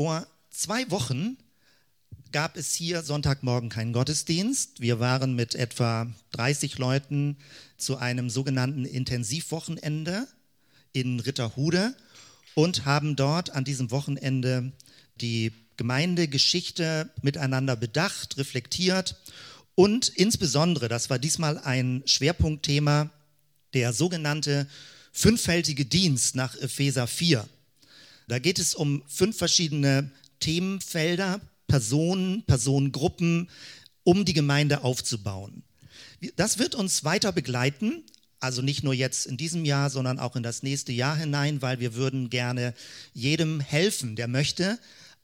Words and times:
Vor 0.00 0.26
zwei 0.48 0.90
Wochen 0.90 1.36
gab 2.32 2.56
es 2.56 2.72
hier 2.72 3.02
Sonntagmorgen 3.02 3.68
keinen 3.68 3.92
Gottesdienst. 3.92 4.80
Wir 4.80 4.98
waren 4.98 5.34
mit 5.34 5.54
etwa 5.54 6.10
30 6.32 6.78
Leuten 6.78 7.36
zu 7.76 7.98
einem 7.98 8.30
sogenannten 8.30 8.86
Intensivwochenende 8.86 10.26
in 10.94 11.20
Ritterhude 11.20 11.94
und 12.54 12.86
haben 12.86 13.14
dort 13.14 13.50
an 13.50 13.64
diesem 13.64 13.90
Wochenende 13.90 14.72
die 15.16 15.52
Gemeindegeschichte 15.76 17.10
miteinander 17.20 17.76
bedacht, 17.76 18.38
reflektiert 18.38 19.20
und 19.74 20.08
insbesondere, 20.08 20.88
das 20.88 21.10
war 21.10 21.18
diesmal 21.18 21.58
ein 21.58 22.02
Schwerpunktthema, 22.06 23.10
der 23.74 23.92
sogenannte 23.92 24.66
fünffältige 25.12 25.84
Dienst 25.84 26.36
nach 26.36 26.56
Epheser 26.56 27.06
4. 27.06 27.46
Da 28.30 28.38
geht 28.38 28.60
es 28.60 28.76
um 28.76 29.02
fünf 29.08 29.38
verschiedene 29.38 30.08
Themenfelder, 30.38 31.40
Personen, 31.66 32.44
Personengruppen, 32.44 33.50
um 34.04 34.24
die 34.24 34.34
Gemeinde 34.34 34.84
aufzubauen. 34.84 35.64
Das 36.36 36.60
wird 36.60 36.76
uns 36.76 37.02
weiter 37.02 37.32
begleiten, 37.32 38.04
also 38.38 38.62
nicht 38.62 38.84
nur 38.84 38.94
jetzt 38.94 39.26
in 39.26 39.36
diesem 39.36 39.64
Jahr, 39.64 39.90
sondern 39.90 40.20
auch 40.20 40.36
in 40.36 40.44
das 40.44 40.62
nächste 40.62 40.92
Jahr 40.92 41.16
hinein, 41.16 41.60
weil 41.60 41.80
wir 41.80 41.94
würden 41.94 42.30
gerne 42.30 42.72
jedem 43.14 43.58
helfen, 43.58 44.14
der 44.14 44.28
möchte, 44.28 44.78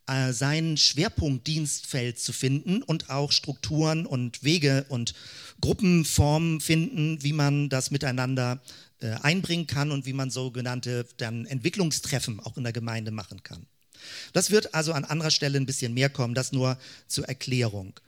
äh, 0.08 0.32
sein 0.32 0.76
Schwerpunktdienstfeld 0.76 2.18
zu 2.18 2.32
finden 2.32 2.82
und 2.82 3.08
auch 3.08 3.30
Strukturen 3.30 4.04
und 4.04 4.42
Wege 4.42 4.84
und 4.88 5.14
Gruppenformen 5.60 6.60
finden, 6.60 7.22
wie 7.22 7.32
man 7.32 7.68
das 7.68 7.92
miteinander 7.92 8.60
äh, 9.00 9.10
einbringen 9.22 9.66
kann 9.66 9.90
und 9.90 10.06
wie 10.06 10.12
man 10.12 10.30
sogenannte 10.30 11.06
dann 11.16 11.46
Entwicklungstreffen 11.46 12.40
auch 12.40 12.56
in 12.56 12.64
der 12.64 12.72
Gemeinde 12.72 13.10
machen 13.10 13.42
kann. 13.42 13.66
Das 14.32 14.50
wird 14.50 14.74
also 14.74 14.92
an 14.92 15.04
anderer 15.04 15.30
Stelle 15.30 15.58
ein 15.58 15.66
bisschen 15.66 15.94
mehr 15.94 16.10
kommen, 16.10 16.34
das 16.34 16.52
nur 16.52 16.78
zur 17.08 17.26
Erklärung. 17.26 17.98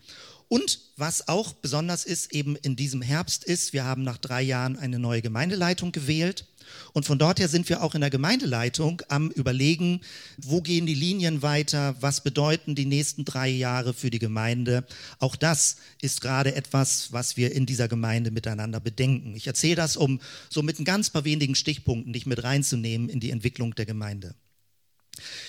Und 0.49 0.81
was 0.97 1.29
auch 1.29 1.53
besonders 1.53 2.05
ist, 2.05 2.33
eben 2.33 2.57
in 2.57 2.75
diesem 2.75 3.03
Herbst 3.03 3.45
ist, 3.45 3.73
wir 3.73 3.85
haben 3.85 4.03
nach 4.03 4.17
drei 4.17 4.43
Jahren 4.43 4.79
eine 4.79 4.99
neue 4.99 5.21
Gemeindeleitung 5.21 5.93
gewählt. 5.93 6.47
Und 6.93 7.07
von 7.07 7.19
dort 7.19 7.39
her 7.39 7.49
sind 7.49 7.69
wir 7.69 7.83
auch 7.83 7.95
in 7.95 8.01
der 8.01 8.11
Gemeindeleitung 8.11 9.03
am 9.09 9.31
Überlegen, 9.31 10.01
wo 10.37 10.61
gehen 10.61 10.87
die 10.87 10.95
Linien 10.95 11.43
weiter, 11.43 11.95
was 12.01 12.23
bedeuten 12.23 12.75
die 12.75 12.87
nächsten 12.87 13.25
drei 13.25 13.49
Jahre 13.49 13.95
für 13.95 14.11
die 14.11 14.19
Gemeinde. 14.19 14.87
Auch 15.19 15.37
das 15.37 15.77
ist 16.01 16.21
gerade 16.21 16.55
etwas, 16.55 17.13
was 17.13 17.37
wir 17.37 17.53
in 17.53 17.67
dieser 17.67 17.89
Gemeinde 17.89 18.31
miteinander 18.31 18.81
bedenken. 18.81 19.35
Ich 19.37 19.47
erzähle 19.47 19.77
das, 19.77 19.97
um 19.97 20.21
so 20.51 20.63
mit 20.63 20.79
ein 20.79 20.85
ganz 20.85 21.11
paar 21.11 21.25
wenigen 21.25 21.55
Stichpunkten 21.55 22.13
dich 22.13 22.27
mit 22.27 22.43
reinzunehmen 22.43 23.09
in 23.09 23.21
die 23.21 23.31
Entwicklung 23.31 23.75
der 23.75 23.87
Gemeinde. 23.87 24.35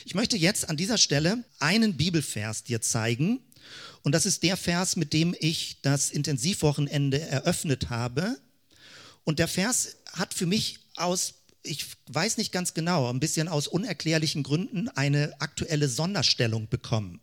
Ich 0.06 0.16
möchte 0.16 0.38
jetzt 0.38 0.70
an 0.70 0.78
dieser 0.78 0.98
Stelle 0.98 1.44
einen 1.60 1.98
Bibelvers 1.98 2.64
dir 2.64 2.82
zeigen. 2.82 3.40
Und 4.02 4.14
das 4.14 4.26
ist 4.26 4.44
der 4.44 4.58
Vers, 4.58 4.96
mit 4.96 5.14
dem 5.14 5.36
ich 5.40 5.78
das 5.82 6.10
Intensivwochenende 6.10 7.20
eröffnet 7.20 7.90
habe. 7.90 8.38
Und 9.24 9.40
der 9.40 9.48
Vers 9.48 9.98
hat 10.14 10.34
für 10.34 10.46
mich 10.46 10.80
aus, 11.00 11.36
ich 11.64 11.86
weiß 12.08 12.38
nicht 12.38 12.52
ganz 12.52 12.74
genau, 12.74 13.10
ein 13.10 13.20
bisschen 13.20 13.48
aus 13.48 13.68
unerklärlichen 13.68 14.44
Gründen 14.44 14.90
eine 14.90 15.34
aktuelle 15.40 15.90
Sonderstellung 15.90 16.68
bekommen. 16.70 17.20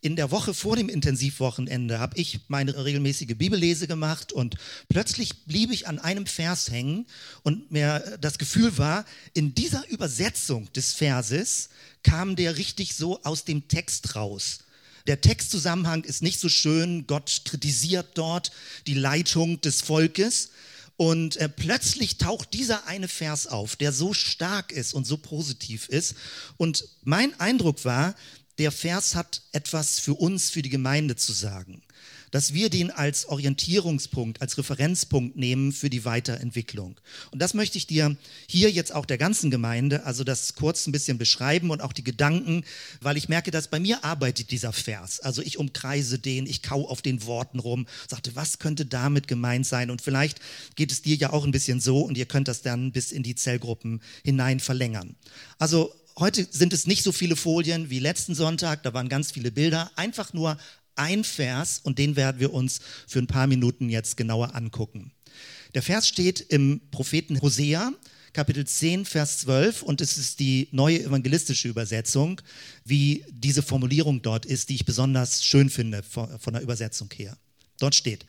In 0.00 0.14
der 0.14 0.30
Woche 0.30 0.54
vor 0.54 0.76
dem 0.76 0.88
Intensivwochenende 0.88 1.98
habe 1.98 2.16
ich 2.16 2.40
meine 2.46 2.84
regelmäßige 2.84 3.34
Bibellese 3.36 3.88
gemacht 3.88 4.32
und 4.32 4.54
plötzlich 4.88 5.44
blieb 5.44 5.72
ich 5.72 5.88
an 5.88 5.98
einem 5.98 6.26
Vers 6.26 6.70
hängen 6.70 7.06
und 7.42 7.72
mir 7.72 8.16
das 8.20 8.38
Gefühl 8.38 8.78
war, 8.78 9.04
in 9.34 9.56
dieser 9.56 9.88
Übersetzung 9.88 10.72
des 10.72 10.92
Verses 10.92 11.70
kam 12.04 12.36
der 12.36 12.58
richtig 12.58 12.94
so 12.94 13.20
aus 13.24 13.44
dem 13.44 13.66
Text 13.66 14.14
raus. 14.14 14.60
Der 15.08 15.20
Textzusammenhang 15.20 16.04
ist 16.04 16.22
nicht 16.22 16.38
so 16.38 16.48
schön. 16.48 17.06
Gott 17.08 17.42
kritisiert 17.44 18.10
dort 18.14 18.52
die 18.86 18.94
Leitung 18.94 19.60
des 19.62 19.80
Volkes. 19.80 20.50
Und 20.98 21.36
äh, 21.36 21.48
plötzlich 21.48 22.18
taucht 22.18 22.52
dieser 22.54 22.88
eine 22.88 23.06
Vers 23.06 23.46
auf, 23.46 23.76
der 23.76 23.92
so 23.92 24.12
stark 24.12 24.72
ist 24.72 24.94
und 24.94 25.06
so 25.06 25.16
positiv 25.16 25.88
ist. 25.88 26.16
Und 26.56 26.88
mein 27.04 27.38
Eindruck 27.38 27.84
war, 27.84 28.16
der 28.58 28.72
Vers 28.72 29.14
hat 29.14 29.42
etwas 29.52 30.00
für 30.00 30.14
uns, 30.14 30.50
für 30.50 30.60
die 30.60 30.70
Gemeinde 30.70 31.14
zu 31.14 31.32
sagen. 31.32 31.82
Dass 32.30 32.54
wir 32.54 32.70
den 32.70 32.90
als 32.90 33.26
Orientierungspunkt, 33.26 34.42
als 34.42 34.58
Referenzpunkt 34.58 35.36
nehmen 35.36 35.72
für 35.72 35.90
die 35.90 36.04
Weiterentwicklung. 36.04 37.00
Und 37.30 37.40
das 37.40 37.54
möchte 37.54 37.78
ich 37.78 37.86
dir 37.86 38.16
hier 38.48 38.70
jetzt 38.70 38.94
auch 38.94 39.06
der 39.06 39.18
ganzen 39.18 39.50
Gemeinde, 39.50 40.04
also 40.04 40.24
das 40.24 40.54
kurz 40.54 40.86
ein 40.86 40.92
bisschen 40.92 41.18
beschreiben 41.18 41.70
und 41.70 41.80
auch 41.80 41.92
die 41.92 42.04
Gedanken, 42.04 42.64
weil 43.00 43.16
ich 43.16 43.28
merke, 43.28 43.50
dass 43.50 43.68
bei 43.68 43.80
mir 43.80 44.04
arbeitet 44.04 44.50
dieser 44.50 44.72
Vers. 44.72 45.20
Also 45.20 45.42
ich 45.42 45.58
umkreise 45.58 46.18
den, 46.18 46.46
ich 46.46 46.62
kau 46.62 46.88
auf 46.88 47.02
den 47.02 47.24
Worten 47.24 47.58
rum, 47.58 47.86
sagte, 48.08 48.36
was 48.36 48.58
könnte 48.58 48.86
damit 48.86 49.28
gemeint 49.28 49.66
sein? 49.66 49.90
Und 49.90 50.02
vielleicht 50.02 50.40
geht 50.76 50.92
es 50.92 51.02
dir 51.02 51.16
ja 51.16 51.32
auch 51.32 51.44
ein 51.44 51.52
bisschen 51.52 51.80
so 51.80 52.00
und 52.00 52.18
ihr 52.18 52.26
könnt 52.26 52.48
das 52.48 52.62
dann 52.62 52.92
bis 52.92 53.12
in 53.12 53.22
die 53.22 53.34
Zellgruppen 53.34 54.02
hinein 54.24 54.60
verlängern. 54.60 55.16
Also 55.58 55.92
Heute 56.18 56.48
sind 56.50 56.72
es 56.72 56.88
nicht 56.88 57.04
so 57.04 57.12
viele 57.12 57.36
Folien 57.36 57.90
wie 57.90 58.00
letzten 58.00 58.34
Sonntag, 58.34 58.82
da 58.82 58.92
waren 58.92 59.08
ganz 59.08 59.30
viele 59.30 59.52
Bilder, 59.52 59.92
einfach 59.94 60.32
nur 60.32 60.58
ein 60.98 61.24
Vers 61.24 61.80
und 61.82 61.98
den 61.98 62.16
werden 62.16 62.40
wir 62.40 62.52
uns 62.52 62.80
für 63.06 63.18
ein 63.18 63.26
paar 63.26 63.46
Minuten 63.46 63.88
jetzt 63.88 64.16
genauer 64.16 64.54
angucken. 64.54 65.12
Der 65.74 65.82
Vers 65.82 66.08
steht 66.08 66.40
im 66.40 66.80
Propheten 66.90 67.40
Hosea, 67.40 67.92
Kapitel 68.32 68.66
10, 68.66 69.04
Vers 69.04 69.38
12 69.38 69.82
und 69.82 70.00
es 70.00 70.18
ist 70.18 70.40
die 70.40 70.68
neue 70.70 71.02
evangelistische 71.02 71.68
Übersetzung, 71.68 72.40
wie 72.84 73.24
diese 73.30 73.62
Formulierung 73.62 74.22
dort 74.22 74.46
ist, 74.46 74.68
die 74.68 74.74
ich 74.74 74.84
besonders 74.84 75.44
schön 75.44 75.70
finde 75.70 76.02
von 76.02 76.52
der 76.52 76.62
Übersetzung 76.62 77.08
her. 77.14 77.36
Dort 77.78 77.94
steht, 77.94 78.26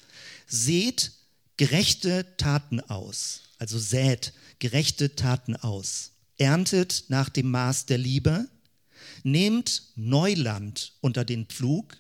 seht 0.48 1.12
gerechte 1.58 2.26
Taten 2.38 2.80
aus, 2.80 3.42
also 3.58 3.78
sät 3.78 4.34
gerechte 4.60 5.16
Taten 5.16 5.56
aus 5.56 6.12
erntet 6.40 7.06
nach 7.10 7.30
dem 7.30 7.52
Maß 7.52 7.86
der 7.86 7.98
Liebe, 7.98 8.48
nehmt 9.24 9.84
Neuland 9.96 10.94
unter 11.02 11.26
den 11.26 11.46
Pflug. 11.46 11.98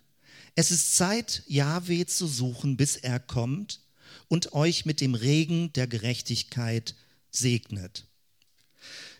Es 0.59 0.71
ist 0.71 0.97
Zeit, 0.97 1.43
Jahwe 1.47 2.05
zu 2.05 2.27
suchen, 2.27 2.75
bis 2.75 2.97
er 2.97 3.21
kommt 3.21 3.79
und 4.27 4.51
euch 4.51 4.85
mit 4.85 4.99
dem 4.99 5.15
Regen 5.15 5.71
der 5.71 5.87
Gerechtigkeit 5.87 6.95
segnet. 7.31 8.07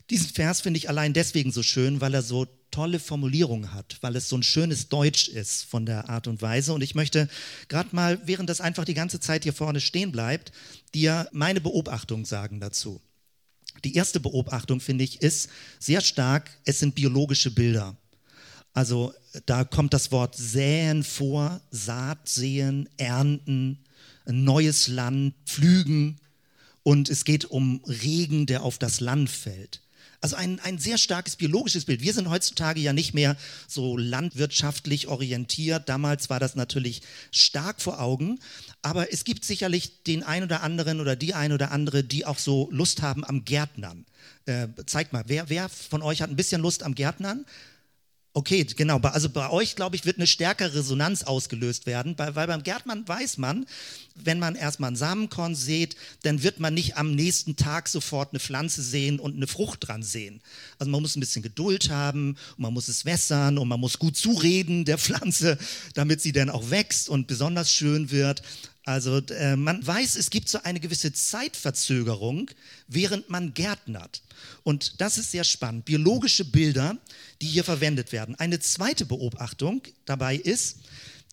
Diesen 0.09 0.27
Vers 0.27 0.59
finde 0.59 0.79
ich 0.79 0.89
allein 0.89 1.13
deswegen 1.13 1.53
so 1.53 1.63
schön, 1.63 2.01
weil 2.01 2.13
er 2.13 2.23
so 2.23 2.45
tolle 2.71 2.99
Formulierungen 2.99 3.73
hat, 3.73 3.99
weil 4.01 4.17
es 4.17 4.27
so 4.27 4.35
ein 4.35 4.43
schönes 4.43 4.89
Deutsch 4.89 5.29
ist 5.29 5.63
von 5.63 5.85
der 5.85 6.09
Art 6.09 6.27
und 6.27 6.41
Weise. 6.41 6.73
Und 6.73 6.81
ich 6.81 6.93
möchte 6.93 7.29
gerade 7.69 7.95
mal, 7.95 8.19
während 8.25 8.49
das 8.49 8.59
einfach 8.59 8.83
die 8.83 8.93
ganze 8.93 9.21
Zeit 9.21 9.43
hier 9.43 9.53
vorne 9.53 9.79
stehen 9.79 10.11
bleibt, 10.11 10.51
dir 10.93 11.29
meine 11.31 11.61
Beobachtung 11.61 12.25
sagen 12.25 12.59
dazu. 12.59 12.99
Die 13.85 13.95
erste 13.95 14.19
Beobachtung, 14.19 14.81
finde 14.81 15.05
ich, 15.05 15.21
ist 15.21 15.49
sehr 15.79 16.01
stark, 16.01 16.51
es 16.65 16.79
sind 16.79 16.95
biologische 16.95 17.51
Bilder. 17.51 17.95
Also 18.73 19.13
da 19.45 19.63
kommt 19.63 19.93
das 19.93 20.11
Wort 20.11 20.35
säen 20.35 21.03
vor, 21.03 21.61
Saat 21.71 22.29
säen, 22.29 22.87
ernten, 22.97 23.79
ein 24.25 24.43
neues 24.43 24.87
Land, 24.87 25.33
pflügen 25.45 26.19
und 26.83 27.09
es 27.09 27.25
geht 27.25 27.45
um 27.45 27.83
Regen, 27.85 28.45
der 28.45 28.63
auf 28.63 28.77
das 28.77 28.99
Land 28.99 29.29
fällt. 29.29 29.81
Also 30.21 30.35
ein, 30.35 30.59
ein 30.59 30.77
sehr 30.77 30.97
starkes 30.97 31.37
biologisches 31.37 31.85
Bild. 31.85 32.01
Wir 32.01 32.13
sind 32.13 32.29
heutzutage 32.29 32.81
ja 32.81 32.91
nicht 32.91 33.13
mehr 33.13 33.37
so 33.67 33.95
landwirtschaftlich 33.95 35.07
orientiert. 35.07 35.87
Damals 35.87 36.29
war 36.29 36.41
das 36.41 36.55
natürlich 36.55 37.01
stark 37.31 37.81
vor 37.81 38.01
Augen. 38.01 38.39
Aber 38.81 39.13
es 39.13 39.23
gibt 39.23 39.45
sicherlich 39.45 40.03
den 40.03 40.23
einen 40.23 40.43
oder 40.43 40.61
anderen 40.61 40.99
oder 40.99 41.15
die 41.15 41.33
ein 41.33 41.53
oder 41.53 41.71
andere, 41.71 42.03
die 42.03 42.25
auch 42.25 42.37
so 42.37 42.67
Lust 42.71 43.01
haben 43.01 43.23
am 43.23 43.45
Gärtnern. 43.45 44.05
Äh, 44.45 44.67
zeigt 44.85 45.13
mal, 45.13 45.23
wer, 45.27 45.49
wer 45.49 45.69
von 45.69 46.01
euch 46.01 46.21
hat 46.21 46.29
ein 46.29 46.35
bisschen 46.35 46.61
Lust 46.61 46.83
am 46.83 46.95
Gärtnern? 46.95 47.45
Okay, 48.33 48.63
genau. 48.63 48.99
Also 48.99 49.27
bei 49.27 49.49
euch, 49.49 49.75
glaube 49.75 49.95
ich, 49.95 50.05
wird 50.05 50.17
eine 50.17 50.27
stärkere 50.27 50.75
Resonanz 50.75 51.23
ausgelöst 51.23 51.87
werden, 51.87 52.13
weil, 52.17 52.31
beim 52.33 52.61
Gärtmann 52.61 53.07
weiß 53.07 53.39
man, 53.39 53.65
wenn 54.13 54.37
man 54.37 54.55
erstmal 54.55 54.89
einen 54.89 54.97
Samenkorn 54.97 55.55
sät, 55.55 55.95
dann 56.21 56.43
wird 56.43 56.59
man 56.59 56.75
nicht 56.75 56.95
am 56.95 57.15
nächsten 57.15 57.55
Tag 57.55 57.87
sofort 57.87 58.31
eine 58.31 58.39
Pflanze 58.39 58.83
sehen 58.83 59.19
und 59.19 59.35
eine 59.35 59.47
Frucht 59.47 59.87
dran 59.87 60.03
sehen. 60.03 60.41
Also 60.77 60.91
man 60.91 61.01
muss 61.01 61.15
ein 61.15 61.21
bisschen 61.21 61.41
Geduld 61.41 61.89
haben 61.89 62.37
man 62.57 62.73
muss 62.73 62.87
es 62.87 63.05
wässern 63.05 63.57
und 63.57 63.67
man 63.67 63.79
muss 63.79 63.97
gut 63.97 64.15
zureden 64.15 64.85
der 64.85 64.97
Pflanze, 64.97 65.57
damit 65.95 66.21
sie 66.21 66.31
dann 66.31 66.49
auch 66.49 66.69
wächst 66.69 67.09
und 67.09 67.27
besonders 67.27 67.71
schön 67.71 68.11
wird. 68.11 68.43
Also 68.89 69.19
äh, 69.19 69.55
man 69.55 69.85
weiß, 69.85 70.15
es 70.15 70.31
gibt 70.31 70.49
so 70.49 70.63
eine 70.63 70.79
gewisse 70.79 71.13
Zeitverzögerung, 71.13 72.49
während 72.87 73.29
man 73.29 73.53
gärtnert. 73.53 74.23
Und 74.63 74.99
das 74.99 75.19
ist 75.19 75.29
sehr 75.29 75.43
spannend. 75.43 75.85
Biologische 75.85 76.43
Bilder, 76.43 76.97
die 77.39 77.45
hier 77.45 77.63
verwendet 77.63 78.11
werden. 78.13 78.33
Eine 78.33 78.59
zweite 78.59 79.05
Beobachtung 79.05 79.83
dabei 80.05 80.37
ist, 80.37 80.77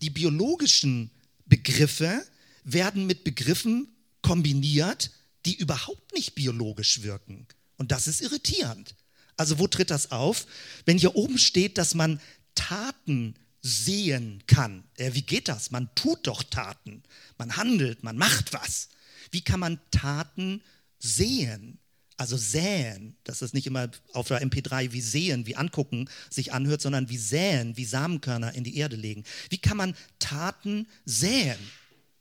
die 0.02 0.10
biologischen 0.10 1.10
Begriffe 1.46 2.22
werden 2.64 3.06
mit 3.06 3.24
Begriffen 3.24 3.88
kombiniert, 4.20 5.10
die 5.46 5.56
überhaupt 5.56 6.12
nicht 6.12 6.34
biologisch 6.34 7.04
wirken. 7.04 7.46
Und 7.78 7.90
das 7.90 8.06
ist 8.06 8.20
irritierend. 8.20 8.94
Also 9.38 9.58
wo 9.58 9.66
tritt 9.66 9.88
das 9.88 10.10
auf? 10.10 10.46
Wenn 10.84 10.98
hier 10.98 11.16
oben 11.16 11.38
steht, 11.38 11.78
dass 11.78 11.94
man 11.94 12.20
Taten 12.54 13.34
sehen 13.66 14.42
kann. 14.46 14.84
Äh, 14.96 15.14
wie 15.14 15.22
geht 15.22 15.48
das? 15.48 15.70
Man 15.70 15.90
tut 15.94 16.26
doch 16.26 16.42
Taten. 16.42 17.02
Man 17.36 17.56
handelt, 17.56 18.02
man 18.02 18.16
macht 18.16 18.52
was. 18.52 18.88
Wie 19.30 19.40
kann 19.40 19.60
man 19.60 19.80
Taten 19.90 20.62
sehen? 20.98 21.78
Also 22.16 22.36
säen, 22.36 23.16
dass 23.24 23.42
es 23.42 23.52
nicht 23.52 23.66
immer 23.66 23.90
auf 24.12 24.28
der 24.28 24.42
MP3 24.42 24.92
wie 24.92 25.02
sehen, 25.02 25.46
wie 25.46 25.56
angucken 25.56 26.08
sich 26.30 26.52
anhört, 26.52 26.80
sondern 26.80 27.10
wie 27.10 27.18
säen, 27.18 27.76
wie 27.76 27.84
Samenkörner 27.84 28.54
in 28.54 28.64
die 28.64 28.76
Erde 28.78 28.96
legen. 28.96 29.24
Wie 29.50 29.58
kann 29.58 29.76
man 29.76 29.94
Taten 30.18 30.86
säen? 31.04 31.58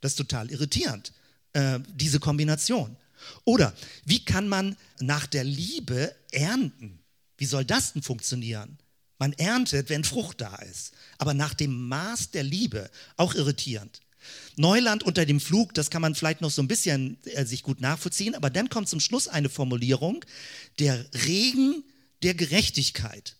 Das 0.02 0.12
ist 0.12 0.16
total 0.16 0.50
irritierend, 0.50 1.12
äh, 1.54 1.78
diese 1.94 2.20
Kombination. 2.20 2.96
Oder 3.44 3.72
wie 4.04 4.22
kann 4.22 4.48
man 4.48 4.76
nach 5.00 5.26
der 5.26 5.44
Liebe 5.44 6.14
ernten? 6.30 6.98
Wie 7.38 7.46
soll 7.46 7.64
das 7.64 7.94
denn 7.94 8.02
funktionieren? 8.02 8.78
Man 9.18 9.32
erntet, 9.32 9.88
wenn 9.88 10.04
Frucht 10.04 10.40
da 10.40 10.56
ist, 10.56 10.92
aber 11.18 11.32
nach 11.34 11.54
dem 11.54 11.88
Maß 11.88 12.30
der 12.32 12.42
Liebe, 12.42 12.90
auch 13.16 13.34
irritierend. 13.34 14.00
Neuland 14.56 15.02
unter 15.02 15.24
dem 15.24 15.40
Flug, 15.40 15.74
das 15.74 15.90
kann 15.90 16.02
man 16.02 16.14
vielleicht 16.14 16.40
noch 16.40 16.50
so 16.50 16.62
ein 16.62 16.68
bisschen 16.68 17.18
äh, 17.24 17.44
sich 17.44 17.62
gut 17.62 17.80
nachvollziehen, 17.80 18.34
aber 18.34 18.50
dann 18.50 18.68
kommt 18.68 18.88
zum 18.88 19.00
Schluss 19.00 19.28
eine 19.28 19.48
Formulierung, 19.48 20.24
der 20.78 21.06
Regen 21.26 21.84
der 22.22 22.34
Gerechtigkeit. 22.34 23.36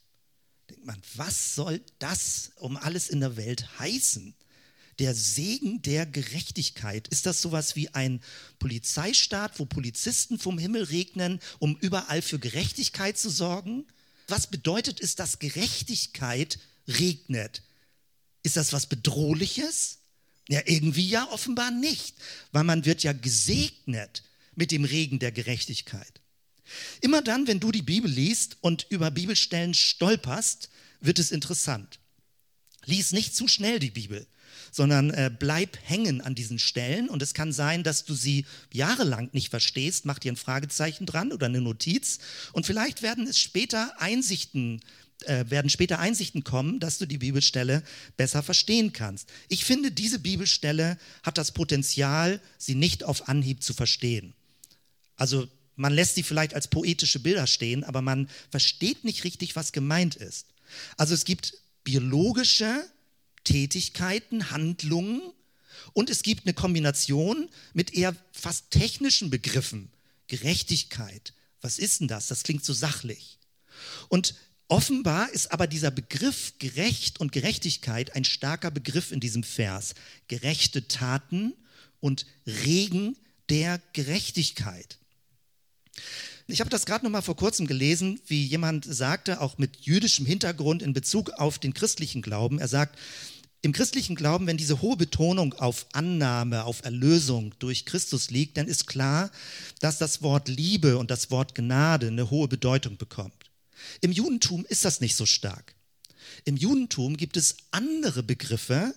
Denkt 0.70 0.86
man, 0.86 1.00
was 1.14 1.54
soll 1.54 1.80
das 1.98 2.52
um 2.56 2.76
alles 2.76 3.08
in 3.08 3.20
der 3.20 3.36
Welt 3.36 3.78
heißen? 3.78 4.34
Der 4.98 5.14
Segen 5.14 5.82
der 5.82 6.06
Gerechtigkeit. 6.06 7.08
Ist 7.08 7.26
das 7.26 7.42
sowas 7.42 7.76
wie 7.76 7.90
ein 7.90 8.22
Polizeistaat, 8.58 9.58
wo 9.58 9.66
Polizisten 9.66 10.38
vom 10.38 10.58
Himmel 10.58 10.84
regnen, 10.84 11.40
um 11.58 11.76
überall 11.80 12.22
für 12.22 12.38
Gerechtigkeit 12.38 13.18
zu 13.18 13.28
sorgen? 13.28 13.84
Was 14.28 14.48
bedeutet 14.48 15.00
es, 15.00 15.14
dass 15.14 15.38
Gerechtigkeit 15.38 16.58
regnet? 16.88 17.62
Ist 18.42 18.56
das 18.56 18.72
was 18.72 18.86
Bedrohliches? 18.86 19.98
Ja, 20.48 20.62
irgendwie 20.64 21.08
ja 21.08 21.28
offenbar 21.30 21.70
nicht, 21.70 22.16
weil 22.52 22.64
man 22.64 22.84
wird 22.84 23.02
ja 23.02 23.12
gesegnet 23.12 24.22
mit 24.54 24.70
dem 24.70 24.84
Regen 24.84 25.18
der 25.18 25.32
Gerechtigkeit. 25.32 26.20
Immer 27.00 27.22
dann, 27.22 27.46
wenn 27.46 27.60
du 27.60 27.72
die 27.72 27.82
Bibel 27.82 28.10
liest 28.10 28.56
und 28.60 28.86
über 28.90 29.10
Bibelstellen 29.10 29.74
stolperst, 29.74 30.68
wird 31.00 31.18
es 31.18 31.30
interessant. 31.30 31.98
Lies 32.86 33.12
nicht 33.12 33.36
zu 33.36 33.48
schnell 33.48 33.78
die 33.78 33.90
Bibel, 33.90 34.26
sondern 34.72 35.10
äh, 35.10 35.30
bleib 35.36 35.78
hängen 35.84 36.20
an 36.20 36.34
diesen 36.34 36.58
Stellen 36.58 37.08
und 37.08 37.22
es 37.22 37.34
kann 37.34 37.52
sein, 37.52 37.82
dass 37.82 38.04
du 38.04 38.14
sie 38.14 38.46
jahrelang 38.72 39.28
nicht 39.32 39.50
verstehst, 39.50 40.04
mach 40.06 40.18
dir 40.18 40.32
ein 40.32 40.36
Fragezeichen 40.36 41.06
dran 41.06 41.32
oder 41.32 41.46
eine 41.46 41.60
Notiz 41.60 42.18
und 42.52 42.66
vielleicht 42.66 43.02
werden 43.02 43.26
es 43.26 43.38
später 43.38 44.00
Einsichten 44.00 44.80
äh, 45.24 45.44
werden 45.48 45.70
später 45.70 45.98
Einsichten 45.98 46.44
kommen, 46.44 46.78
dass 46.78 46.98
du 46.98 47.06
die 47.06 47.18
Bibelstelle 47.18 47.82
besser 48.18 48.42
verstehen 48.42 48.92
kannst. 48.92 49.28
Ich 49.48 49.64
finde, 49.64 49.90
diese 49.90 50.18
Bibelstelle 50.18 50.98
hat 51.22 51.38
das 51.38 51.52
Potenzial, 51.52 52.40
sie 52.58 52.74
nicht 52.74 53.02
auf 53.02 53.28
Anhieb 53.28 53.62
zu 53.62 53.72
verstehen. 53.72 54.34
Also 55.16 55.48
man 55.74 55.94
lässt 55.94 56.16
sie 56.16 56.22
vielleicht 56.22 56.54
als 56.54 56.68
poetische 56.68 57.20
Bilder 57.20 57.46
stehen, 57.46 57.82
aber 57.82 58.02
man 58.02 58.28
versteht 58.50 59.04
nicht 59.04 59.24
richtig, 59.24 59.56
was 59.56 59.72
gemeint 59.72 60.16
ist. 60.16 60.48
Also 60.96 61.14
es 61.14 61.24
gibt 61.24 61.54
biologische 61.86 62.84
Tätigkeiten, 63.44 64.50
Handlungen 64.50 65.22
und 65.92 66.10
es 66.10 66.22
gibt 66.22 66.44
eine 66.44 66.52
Kombination 66.52 67.48
mit 67.74 67.94
eher 67.94 68.14
fast 68.32 68.72
technischen 68.72 69.30
Begriffen. 69.30 69.88
Gerechtigkeit. 70.26 71.32
Was 71.60 71.78
ist 71.78 72.00
denn 72.00 72.08
das? 72.08 72.26
Das 72.26 72.42
klingt 72.42 72.64
so 72.64 72.74
sachlich. 72.74 73.38
Und 74.08 74.34
Offenbar 74.68 75.30
ist 75.30 75.52
aber 75.52 75.68
dieser 75.68 75.92
Begriff 75.92 76.54
gerecht 76.58 77.20
und 77.20 77.30
Gerechtigkeit 77.30 78.16
ein 78.16 78.24
starker 78.24 78.72
Begriff 78.72 79.12
in 79.12 79.20
diesem 79.20 79.44
Vers. 79.44 79.94
Gerechte 80.26 80.88
Taten 80.88 81.54
und 82.00 82.26
Regen 82.48 83.16
der 83.48 83.80
Gerechtigkeit. 83.92 84.98
Ich 86.48 86.60
habe 86.60 86.70
das 86.70 86.86
gerade 86.86 87.04
noch 87.04 87.10
mal 87.10 87.22
vor 87.22 87.34
kurzem 87.34 87.66
gelesen, 87.66 88.20
wie 88.26 88.44
jemand 88.44 88.84
sagte, 88.84 89.40
auch 89.40 89.58
mit 89.58 89.78
jüdischem 89.80 90.26
Hintergrund 90.26 90.80
in 90.80 90.92
Bezug 90.92 91.30
auf 91.30 91.58
den 91.58 91.74
christlichen 91.74 92.22
Glauben. 92.22 92.60
Er 92.60 92.68
sagt, 92.68 92.96
im 93.62 93.72
christlichen 93.72 94.14
Glauben, 94.14 94.46
wenn 94.46 94.56
diese 94.56 94.80
hohe 94.80 94.96
Betonung 94.96 95.54
auf 95.54 95.86
Annahme, 95.92 96.62
auf 96.62 96.84
Erlösung 96.84 97.52
durch 97.58 97.84
Christus 97.84 98.30
liegt, 98.30 98.58
dann 98.58 98.68
ist 98.68 98.86
klar, 98.86 99.32
dass 99.80 99.98
das 99.98 100.22
Wort 100.22 100.46
Liebe 100.46 100.98
und 100.98 101.10
das 101.10 101.32
Wort 101.32 101.56
Gnade 101.56 102.06
eine 102.06 102.30
hohe 102.30 102.46
Bedeutung 102.46 102.96
bekommt. 102.96 103.50
Im 104.00 104.12
Judentum 104.12 104.64
ist 104.68 104.84
das 104.84 105.00
nicht 105.00 105.16
so 105.16 105.26
stark. 105.26 105.74
Im 106.44 106.56
Judentum 106.56 107.16
gibt 107.16 107.36
es 107.36 107.56
andere 107.72 108.22
Begriffe, 108.22 108.94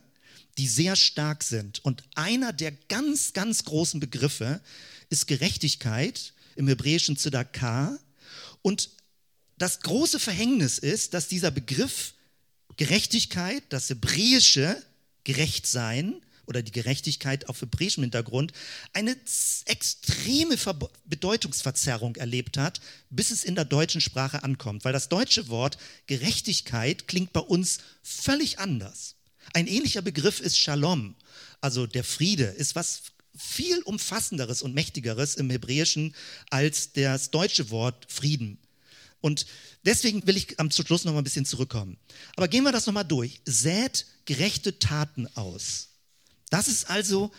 die 0.60 0.68
sehr 0.68 0.96
stark 0.96 1.44
sind. 1.44 1.84
Und 1.84 2.04
einer 2.14 2.54
der 2.54 2.72
ganz, 2.90 3.34
ganz 3.34 3.64
großen 3.64 4.00
Begriffe 4.00 4.62
ist 5.10 5.26
Gerechtigkeit, 5.26 6.34
im 6.60 6.68
Hebräischen 6.68 7.18
Zedakah. 7.18 7.98
Und 8.62 8.92
das 9.58 9.80
große 9.80 10.20
Verhängnis 10.20 10.78
ist, 10.78 11.14
dass 11.14 11.28
dieser 11.28 11.52
Begriff 11.52 12.14
Gerechtigkeit, 12.78 13.64
das 13.70 13.90
hebräische 13.90 14.82
Gerechtsein, 15.24 16.22
oder 16.50 16.64
die 16.64 16.72
Gerechtigkeit 16.72 17.48
auf 17.48 17.62
hebräischem 17.62 18.02
Hintergrund 18.02 18.54
eine 18.94 19.16
extreme 19.66 20.58
Ver 20.58 20.74
Bedeutungsverzerrung 21.06 22.16
erlebt 22.16 22.58
hat, 22.58 22.82
bis 23.12 23.30
es 23.30 23.44
in 23.44 23.54
der 23.54 23.66
deutschen 23.66 24.02
Sprache 24.02 24.44
ankommt. 24.44 24.84
Weil 24.84 24.92
das 24.92 25.10
deutsche 25.10 25.48
Wort 25.48 25.78
Gerechtigkeit 26.08 27.08
klingt 27.08 27.34
bei 27.34 27.42
uns 27.42 27.78
völlig 28.02 28.58
anders. 28.58 29.16
Ein 29.54 29.68
ähnlicher 29.68 30.02
Begriff 30.02 30.40
ist 30.40 30.58
Shalom, 30.58 31.16
also 31.62 31.86
der 31.86 32.04
Friede, 32.04 32.46
ist 32.46 32.74
was 32.74 33.04
viel 33.40 33.82
umfassenderes 33.84 34.62
und 34.62 34.76
mächtigeres 34.76 35.36
im 35.36 35.50
Hebräischen 35.50 36.14
als 36.50 36.94
das 36.94 37.32
deutsche 37.32 37.70
Wort 37.70 38.06
Frieden. 38.12 38.60
Und 39.22 39.46
deswegen 39.84 40.26
will 40.28 40.38
ich 40.38 40.60
am 40.60 40.72
Schluss 40.72 41.06
noch 41.06 41.14
mal 41.14 41.20
ein 41.20 41.24
bisschen 41.24 41.46
zurückkommen. 41.46 41.98
Aber 42.36 42.48
gehen 42.48 42.64
wir 42.64 42.72
das 42.72 42.86
noch 42.86 42.94
mal 42.94 43.04
durch. 43.04 43.42
Sät 43.46 44.06
gerechte 44.26 44.80
Taten 44.80 45.28
aus. 45.36 45.90
Das 46.50 46.68
ist 46.68 46.90
also 46.90 47.32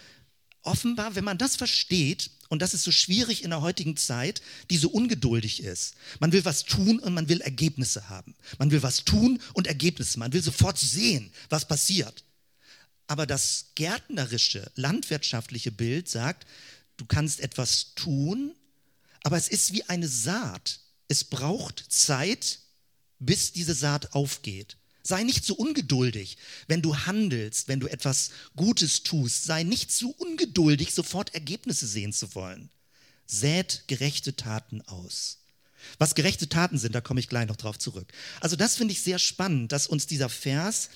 offenbar, 0.63 1.15
wenn 1.15 1.25
man 1.25 1.39
das 1.39 1.57
versteht, 1.57 2.31
und 2.49 2.63
das 2.63 2.75
ist 2.75 2.83
so 2.83 2.91
schwierig 2.91 3.45
in 3.45 3.51
der 3.51 3.61
heutigen 3.61 3.97
Zeit, 3.97 4.43
die 4.71 4.77
so 4.77 4.91
ungeduldig 4.91 5.63
ist. 5.63 5.95
Man 6.19 6.33
will 6.33 6.45
was 6.45 6.65
tun 6.65 6.99
und 6.99 7.15
man 7.15 7.29
will 7.29 7.41
Ergebnisse 7.41 8.09
haben. 8.09 8.35
Man 8.59 8.73
will 8.73 8.83
was 8.83 9.05
tun 9.05 9.41
und 9.55 9.69
Ergebnisse. 9.69 10.19
Man 10.19 10.33
will 10.33 10.43
sofort 10.43 10.77
sehen, 10.77 11.31
was 11.49 11.69
passiert. 11.69 12.25
Aber 13.11 13.27
das 13.27 13.73
gärtnerische, 13.75 14.71
landwirtschaftliche 14.77 15.73
Bild 15.73 16.09
sagt, 16.09 16.47
du 16.97 17.05
kannst 17.05 17.41
etwas 17.41 17.97
tun, 17.97 18.55
aber 19.25 19.37
es 19.37 19.49
ist 19.49 19.73
wie 19.73 19.83
eine 19.89 20.07
Saat. 20.07 20.79
Es 21.09 21.25
braucht 21.25 21.85
Zeit, 21.89 22.61
bis 23.19 23.51
diese 23.51 23.75
Saat 23.75 24.13
aufgeht. 24.15 24.77
Sei 25.03 25.25
nicht 25.25 25.45
zu 25.45 25.57
ungeduldig, 25.57 26.37
wenn 26.69 26.83
du 26.83 26.99
handelst, 26.99 27.67
wenn 27.67 27.81
du 27.81 27.89
etwas 27.89 28.31
Gutes 28.55 29.03
tust. 29.03 29.43
Sei 29.43 29.65
nicht 29.65 29.91
zu 29.91 30.13
ungeduldig, 30.13 30.95
sofort 30.95 31.35
Ergebnisse 31.35 31.89
sehen 31.89 32.13
zu 32.13 32.33
wollen. 32.37 32.71
Sät 33.27 33.83
gerechte 33.89 34.37
Taten 34.37 34.83
aus. 34.83 35.39
Was 35.99 36.15
gerechte 36.15 36.49
Taten 36.49 36.79
sind, 36.79 36.95
da 36.95 37.01
komme 37.01 37.19
ich 37.19 37.29
gleich 37.29 37.49
noch 37.49 37.57
drauf 37.57 37.77
zurück. 37.77 38.13
Also 38.39 38.55
das 38.55 38.77
finde 38.77 38.93
ich 38.93 39.03
sehr 39.03 39.19
spannend, 39.19 39.73
dass 39.73 39.89
uns 39.89 40.07
dieser 40.07 40.29
Vers 40.29 40.91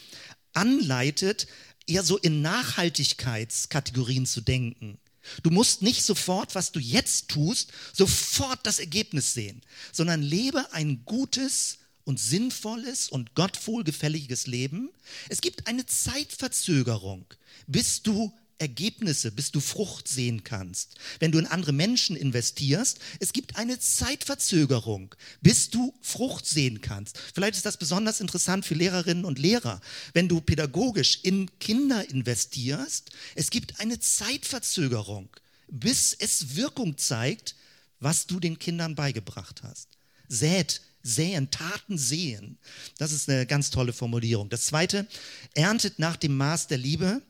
anleitet, 0.52 1.48
eher 1.86 2.02
so 2.02 2.18
in 2.18 2.42
Nachhaltigkeitskategorien 2.42 4.26
zu 4.26 4.40
denken. 4.40 4.98
Du 5.42 5.50
musst 5.50 5.80
nicht 5.80 6.02
sofort, 6.04 6.54
was 6.54 6.72
du 6.72 6.80
jetzt 6.80 7.28
tust, 7.28 7.72
sofort 7.92 8.60
das 8.64 8.78
Ergebnis 8.78 9.32
sehen, 9.32 9.62
sondern 9.92 10.22
lebe 10.22 10.72
ein 10.72 11.02
gutes, 11.06 11.78
und 12.04 12.20
sinnvolles 12.20 13.08
und 13.08 13.34
Gott 13.34 13.66
wohlgefälliges 13.66 14.46
Leben. 14.46 14.90
Es 15.28 15.40
gibt 15.40 15.66
eine 15.66 15.86
Zeitverzögerung, 15.86 17.24
bis 17.66 18.02
du 18.02 18.32
Ergebnisse, 18.58 19.32
bis 19.32 19.50
du 19.50 19.60
Frucht 19.60 20.08
sehen 20.08 20.44
kannst. 20.44 20.96
Wenn 21.18 21.32
du 21.32 21.38
in 21.38 21.46
andere 21.46 21.72
Menschen 21.72 22.16
investierst, 22.16 22.98
es 23.20 23.32
gibt 23.32 23.56
eine 23.56 23.78
Zeitverzögerung, 23.78 25.14
bis 25.40 25.70
du 25.70 25.94
Frucht 26.00 26.46
sehen 26.46 26.80
kannst. 26.80 27.18
Vielleicht 27.34 27.56
ist 27.56 27.66
das 27.66 27.76
besonders 27.76 28.20
interessant 28.20 28.64
für 28.64 28.74
Lehrerinnen 28.74 29.24
und 29.24 29.38
Lehrer. 29.38 29.80
Wenn 30.12 30.28
du 30.28 30.40
pädagogisch 30.40 31.20
in 31.22 31.50
Kinder 31.58 32.08
investierst, 32.08 33.10
es 33.34 33.50
gibt 33.50 33.80
eine 33.80 33.98
Zeitverzögerung, 33.98 35.28
bis 35.68 36.14
es 36.18 36.56
Wirkung 36.56 36.96
zeigt, 36.98 37.56
was 38.00 38.26
du 38.26 38.40
den 38.40 38.58
Kindern 38.58 38.94
beigebracht 38.94 39.62
hast. 39.62 39.88
Sät 40.28 40.80
säen, 41.04 41.50
Taten 41.50 41.98
sehen. 41.98 42.58
Das 42.98 43.12
ist 43.12 43.28
eine 43.28 43.46
ganz 43.46 43.70
tolle 43.70 43.92
Formulierung. 43.92 44.48
Das 44.48 44.66
zweite, 44.66 45.06
erntet 45.52 45.98
nach 46.00 46.16
dem 46.16 46.36
Maß 46.36 46.66
der 46.66 46.78
Liebe. 46.78 47.22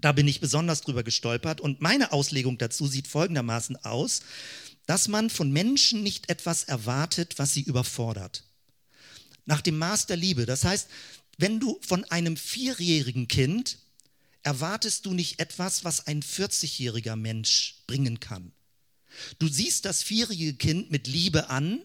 Da 0.00 0.12
bin 0.12 0.26
ich 0.26 0.40
besonders 0.40 0.80
drüber 0.80 1.02
gestolpert. 1.02 1.60
Und 1.60 1.80
meine 1.80 2.12
Auslegung 2.12 2.58
dazu 2.58 2.86
sieht 2.86 3.08
folgendermaßen 3.08 3.76
aus, 3.84 4.22
dass 4.86 5.08
man 5.08 5.30
von 5.30 5.52
Menschen 5.52 6.02
nicht 6.02 6.30
etwas 6.30 6.64
erwartet, 6.64 7.34
was 7.38 7.54
sie 7.54 7.62
überfordert. 7.62 8.44
Nach 9.44 9.60
dem 9.60 9.78
Maß 9.78 10.06
der 10.06 10.16
Liebe. 10.16 10.46
Das 10.46 10.64
heißt, 10.64 10.88
wenn 11.38 11.60
du 11.60 11.78
von 11.86 12.04
einem 12.04 12.36
vierjährigen 12.36 13.28
Kind 13.28 13.78
erwartest 14.42 15.06
du 15.06 15.12
nicht 15.12 15.40
etwas, 15.40 15.84
was 15.84 16.06
ein 16.06 16.22
40-jähriger 16.22 17.16
Mensch 17.16 17.82
bringen 17.86 18.20
kann. 18.20 18.52
Du 19.38 19.48
siehst 19.48 19.84
das 19.84 20.02
vierjährige 20.02 20.54
Kind 20.54 20.90
mit 20.90 21.06
Liebe 21.06 21.48
an 21.50 21.82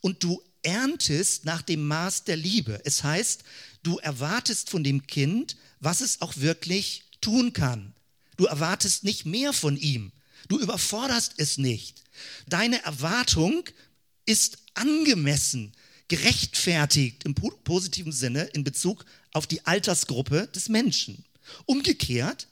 und 0.00 0.24
du 0.24 0.42
erntest 0.62 1.44
nach 1.44 1.62
dem 1.62 1.86
Maß 1.86 2.24
der 2.24 2.36
Liebe. 2.36 2.80
Es 2.84 3.04
heißt, 3.04 3.44
du 3.82 3.98
erwartest 3.98 4.70
von 4.70 4.84
dem 4.84 5.06
Kind, 5.06 5.56
was 5.80 6.00
es 6.00 6.22
auch 6.22 6.36
wirklich 6.36 7.04
tun 7.22 7.54
kann. 7.54 7.94
Du 8.36 8.44
erwartest 8.44 9.04
nicht 9.04 9.24
mehr 9.24 9.54
von 9.54 9.76
ihm. 9.76 10.12
Du 10.48 10.58
überforderst 10.58 11.34
es 11.38 11.56
nicht. 11.56 12.02
Deine 12.46 12.82
Erwartung 12.84 13.64
ist 14.26 14.58
angemessen, 14.74 15.72
gerechtfertigt 16.08 17.24
im 17.24 17.34
positiven 17.34 18.12
Sinne 18.12 18.42
in 18.44 18.64
Bezug 18.64 19.04
auf 19.32 19.46
die 19.46 19.64
Altersgruppe 19.64 20.48
des 20.48 20.68
Menschen. 20.68 21.24
Umgekehrt 21.64 22.48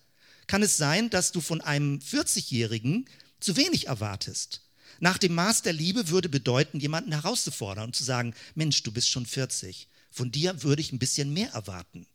kann 0.46 0.62
es 0.62 0.76
sein, 0.76 1.10
dass 1.10 1.32
du 1.32 1.40
von 1.40 1.60
einem 1.60 1.98
40-Jährigen 1.98 3.08
zu 3.38 3.56
wenig 3.56 3.86
erwartest. 3.86 4.62
Nach 4.98 5.16
dem 5.16 5.34
Maß 5.34 5.62
der 5.62 5.72
Liebe 5.72 6.08
würde 6.08 6.28
bedeuten, 6.28 6.80
jemanden 6.80 7.12
herauszufordern 7.12 7.86
und 7.86 7.96
zu 7.96 8.04
sagen, 8.04 8.34
Mensch, 8.54 8.82
du 8.82 8.92
bist 8.92 9.08
schon 9.08 9.26
40, 9.26 9.88
von 10.10 10.30
dir 10.32 10.62
würde 10.62 10.82
ich 10.82 10.92
ein 10.92 10.98
bisschen 10.98 11.32
mehr 11.32 11.50
erwarten. 11.52 12.06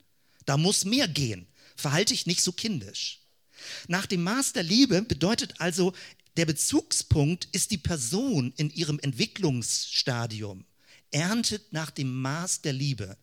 Da 0.46 0.58
muss 0.58 0.86
mehr 0.86 1.08
gehen. 1.08 1.48
Verhalte 1.76 2.14
dich 2.14 2.26
nicht 2.26 2.42
so 2.42 2.52
kindisch. 2.52 3.22
Nach 3.88 4.06
dem 4.06 4.24
Maß 4.24 4.54
der 4.54 4.64
Liebe 4.64 5.02
bedeutet 5.02 5.56
also, 5.60 5.94
der 6.38 6.46
Bezugspunkt 6.46 7.48
ist 7.52 7.72
die 7.72 7.78
Person 7.78 8.54
in 8.58 8.70
ihrem 8.70 9.00
Entwicklungsstadium. 9.00 10.66
Erntet 11.12 11.72
nach 11.72 11.92
dem 11.92 12.22
Maß 12.22 12.62
der 12.62 12.74
Liebe. 12.74 13.18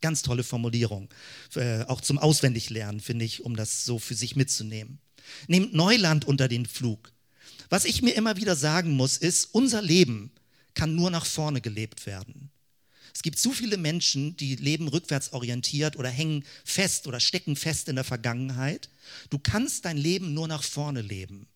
Ganz 0.00 0.22
tolle 0.22 0.44
Formulierung. 0.44 1.08
Äh, 1.54 1.82
auch 1.84 2.00
zum 2.00 2.18
Auswendiglernen, 2.18 3.00
finde 3.00 3.24
ich, 3.24 3.44
um 3.44 3.56
das 3.56 3.84
so 3.84 3.98
für 3.98 4.14
sich 4.14 4.36
mitzunehmen. 4.36 4.98
Nehmt 5.46 5.74
Neuland 5.74 6.24
unter 6.24 6.48
den 6.48 6.66
Flug. 6.66 7.12
Was 7.70 7.84
ich 7.84 8.02
mir 8.02 8.14
immer 8.14 8.36
wieder 8.36 8.56
sagen 8.56 8.92
muss, 8.92 9.16
ist, 9.16 9.46
unser 9.52 9.82
Leben 9.82 10.30
kann 10.74 10.94
nur 10.94 11.10
nach 11.10 11.26
vorne 11.26 11.60
gelebt 11.60 12.06
werden. 12.06 12.50
Es 13.14 13.22
gibt 13.22 13.38
zu 13.38 13.52
viele 13.52 13.76
Menschen, 13.76 14.36
die 14.36 14.56
leben 14.56 14.88
rückwärts 14.88 15.32
orientiert 15.32 15.96
oder 15.96 16.10
hängen 16.10 16.44
fest 16.64 17.06
oder 17.06 17.20
stecken 17.20 17.54
fest 17.54 17.88
in 17.88 17.94
der 17.94 18.04
Vergangenheit. 18.04 18.88
Du 19.30 19.38
kannst 19.38 19.84
dein 19.84 19.96
Leben 19.96 20.34
nur 20.34 20.48
nach 20.48 20.64
vorne 20.64 21.00
leben. 21.00 21.46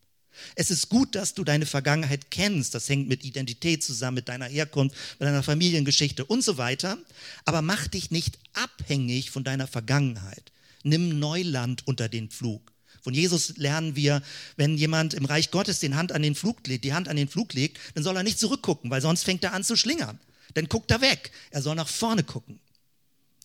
Es 0.55 0.71
ist 0.71 0.89
gut, 0.89 1.17
dass 1.17 1.35
du 1.35 1.43
deine 1.43 1.67
Vergangenheit 1.67 2.31
kennst. 2.31 2.77
Das 2.77 2.89
hängt 2.89 3.09
mit 3.09 3.25
Identität 3.25 3.83
zusammen, 3.83 4.17
mit 4.17 4.29
deiner 4.29 4.47
Herkunft, 4.47 4.95
mit 5.19 5.27
deiner 5.27 5.43
Familiengeschichte 5.43 6.25
und 6.25 6.45
so 6.45 6.59
weiter. 6.59 6.97
Aber 7.45 7.61
mach 7.61 7.89
dich 7.89 8.13
nicht 8.13 8.39
abhängig 8.53 9.33
von 9.33 9.43
deiner 9.43 9.67
Vergangenheit. 9.67 10.53
Nimm 10.85 11.19
Neuland 11.19 11.87
unter 11.89 12.09
den 12.09 12.31
Flug. 12.31 12.73
Von 13.03 13.15
Jesus 13.15 13.57
lernen 13.57 13.97
wir, 13.97 14.23
wenn 14.57 14.77
jemand 14.77 15.15
im 15.15 15.25
Reich 15.25 15.51
Gottes 15.51 15.81
den 15.81 15.97
Hand 15.97 16.13
an 16.13 16.23
den 16.23 16.37
Flug 16.37 16.63
die 16.63 16.93
Hand 16.93 17.09
an 17.09 17.17
den 17.17 17.29
Flug 17.29 17.53
legt, 17.53 17.79
dann 17.95 18.05
soll 18.05 18.17
er 18.17 18.23
nicht 18.23 18.39
zurückgucken, 18.39 18.91
weil 18.91 19.01
sonst 19.01 19.25
fängt 19.25 19.43
er 19.43 19.55
an 19.55 19.65
zu 19.65 19.77
schlingern. 19.77 20.21
Dann 20.55 20.69
guckt 20.69 20.91
er 20.91 21.01
weg. 21.01 21.31
Er 21.51 21.63
soll 21.63 21.75
nach 21.75 21.89
vorne 21.89 22.23
gucken. 22.25 22.61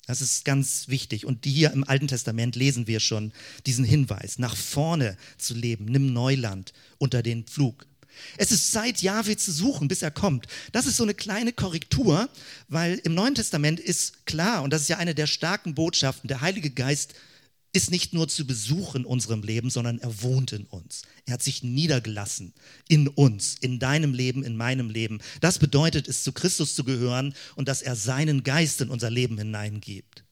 Das 0.05 0.21
ist 0.21 0.43
ganz 0.43 0.89
wichtig. 0.89 1.25
Und 1.25 1.45
hier 1.45 1.71
im 1.71 1.87
Alten 1.87 2.07
Testament 2.07 2.55
lesen 2.55 2.87
wir 2.87 2.99
schon 2.99 3.31
diesen 3.65 3.85
Hinweis, 3.85 4.37
nach 4.37 4.55
vorne 4.55 5.17
zu 5.37 5.53
leben. 5.53 5.85
Nimm 5.85 6.11
Neuland 6.11 6.73
unter 6.97 7.23
den 7.23 7.45
Pflug. 7.45 7.85
Es 8.37 8.51
ist 8.51 8.71
Zeit, 8.71 9.01
Jahwe 9.01 9.37
zu 9.37 9.51
suchen, 9.51 9.87
bis 9.87 10.01
er 10.01 10.11
kommt. 10.11 10.47
Das 10.71 10.85
ist 10.85 10.97
so 10.97 11.03
eine 11.03 11.13
kleine 11.13 11.53
Korrektur, 11.53 12.29
weil 12.67 12.99
im 13.03 13.15
Neuen 13.15 13.35
Testament 13.35 13.79
ist 13.79 14.25
klar, 14.25 14.61
und 14.61 14.71
das 14.71 14.83
ist 14.83 14.89
ja 14.89 14.97
eine 14.97 15.15
der 15.15 15.27
starken 15.27 15.73
Botschaften, 15.73 16.27
der 16.27 16.41
Heilige 16.41 16.69
Geist 16.69 17.15
ist 17.73 17.89
nicht 17.89 18.13
nur 18.13 18.27
zu 18.27 18.45
Besuch 18.45 18.93
in 18.93 19.03
unserem 19.03 19.41
Leben, 19.41 19.71
sondern 19.71 19.97
er 19.97 20.21
wohnt 20.21 20.51
in 20.51 20.65
uns. 20.65 21.01
Er 21.25 21.33
hat 21.33 21.43
sich 21.43 21.63
niedergelassen 21.63 22.53
in 22.87 23.07
uns, 23.07 23.55
in 23.59 23.79
deinem 23.79 24.13
Leben, 24.13 24.43
in 24.43 24.55
meinem 24.55 24.91
Leben. 24.91 25.19
Das 25.41 25.57
bedeutet 25.57 26.07
es, 26.07 26.23
zu 26.23 26.31
Christus 26.31 26.75
zu 26.75 26.83
gehören 26.83 27.33
und 27.55 27.67
dass 27.67 27.81
er 27.81 27.95
seinen 27.95 28.43
Geist 28.43 28.79
in 28.81 28.89
unser 28.89 29.09
Leben 29.09 29.39
hineingibt. 29.39 30.23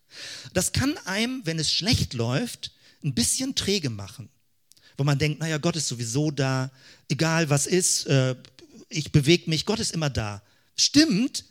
Das 0.53 0.71
kann 0.71 0.95
einem, 1.05 1.41
wenn 1.45 1.57
es 1.57 1.71
schlecht 1.71 2.13
läuft, 2.13 2.73
ein 3.03 3.15
bisschen 3.15 3.55
träge 3.55 3.89
machen, 3.89 4.29
wo 4.97 5.03
man 5.03 5.17
denkt, 5.17 5.39
naja, 5.39 5.57
Gott 5.57 5.75
ist 5.75 5.87
sowieso 5.87 6.29
da, 6.29 6.71
egal 7.09 7.49
was 7.49 7.65
ist, 7.65 8.05
äh, 8.05 8.35
ich 8.89 9.11
bewege 9.11 9.49
mich, 9.49 9.65
Gott 9.65 9.79
ist 9.79 9.93
immer 9.93 10.11
da. 10.11 10.43
Stimmt, 10.75 11.45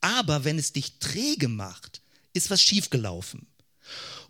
aber 0.00 0.44
wenn 0.44 0.58
es 0.58 0.72
dich 0.72 0.98
träge 1.00 1.48
macht, 1.48 2.00
ist 2.32 2.48
was 2.50 2.62
schiefgelaufen. 2.62 3.46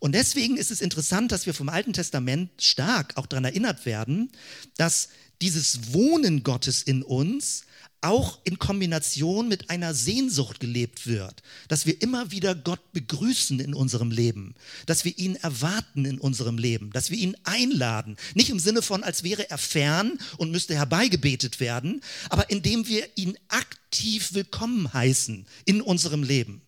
Und 0.00 0.12
deswegen 0.12 0.56
ist 0.56 0.70
es 0.70 0.80
interessant, 0.80 1.32
dass 1.32 1.46
wir 1.46 1.54
vom 1.54 1.68
Alten 1.68 1.92
Testament 1.92 2.50
stark 2.60 3.16
auch 3.16 3.26
daran 3.26 3.44
erinnert 3.44 3.84
werden, 3.84 4.30
dass 4.76 5.08
dieses 5.42 5.92
Wohnen 5.92 6.42
Gottes 6.42 6.82
in 6.82 7.02
uns 7.02 7.64
auch 8.00 8.38
in 8.44 8.58
Kombination 8.58 9.48
mit 9.48 9.70
einer 9.70 9.92
Sehnsucht 9.92 10.60
gelebt 10.60 11.06
wird, 11.06 11.42
dass 11.66 11.84
wir 11.84 12.00
immer 12.00 12.30
wieder 12.30 12.54
Gott 12.54 12.92
begrüßen 12.92 13.58
in 13.58 13.74
unserem 13.74 14.12
Leben, 14.12 14.54
dass 14.86 15.04
wir 15.04 15.18
ihn 15.18 15.34
erwarten 15.36 16.04
in 16.04 16.18
unserem 16.18 16.58
Leben, 16.58 16.92
dass 16.92 17.10
wir 17.10 17.18
ihn 17.18 17.36
einladen, 17.42 18.16
nicht 18.34 18.50
im 18.50 18.60
Sinne 18.60 18.82
von, 18.82 19.02
als 19.02 19.24
wäre 19.24 19.50
er 19.50 19.58
fern 19.58 20.18
und 20.36 20.52
müsste 20.52 20.76
herbeigebetet 20.76 21.58
werden, 21.58 22.00
aber 22.30 22.50
indem 22.50 22.86
wir 22.86 23.04
ihn 23.16 23.36
aktiv 23.48 24.32
willkommen 24.32 24.92
heißen 24.92 25.46
in 25.64 25.80
unserem 25.80 26.22
Leben. 26.22 26.62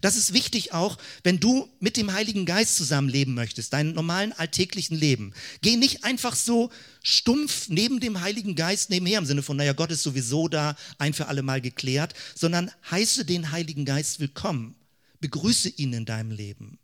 Das 0.00 0.16
ist 0.16 0.32
wichtig 0.32 0.72
auch, 0.72 0.98
wenn 1.22 1.40
du 1.40 1.68
mit 1.80 1.96
dem 1.96 2.12
Heiligen 2.12 2.44
Geist 2.44 2.76
zusammenleben 2.76 3.34
möchtest, 3.34 3.72
deinen 3.72 3.94
normalen 3.94 4.32
alltäglichen 4.32 4.96
Leben. 4.96 5.32
Geh 5.62 5.76
nicht 5.76 6.04
einfach 6.04 6.34
so 6.34 6.70
stumpf 7.02 7.68
neben 7.68 8.00
dem 8.00 8.20
Heiligen 8.20 8.54
Geist 8.54 8.90
nebenher 8.90 9.18
im 9.18 9.26
Sinne 9.26 9.42
von, 9.42 9.56
naja, 9.56 9.72
Gott 9.72 9.90
ist 9.90 10.02
sowieso 10.02 10.48
da, 10.48 10.76
ein 10.98 11.14
für 11.14 11.28
alle 11.28 11.42
Mal 11.42 11.60
geklärt, 11.60 12.14
sondern 12.34 12.70
heiße 12.90 13.24
den 13.24 13.52
Heiligen 13.52 13.84
Geist 13.84 14.20
willkommen. 14.20 14.74
Begrüße 15.20 15.68
ihn 15.68 15.92
in 15.92 16.04
deinem 16.04 16.30
Leben. 16.30 16.78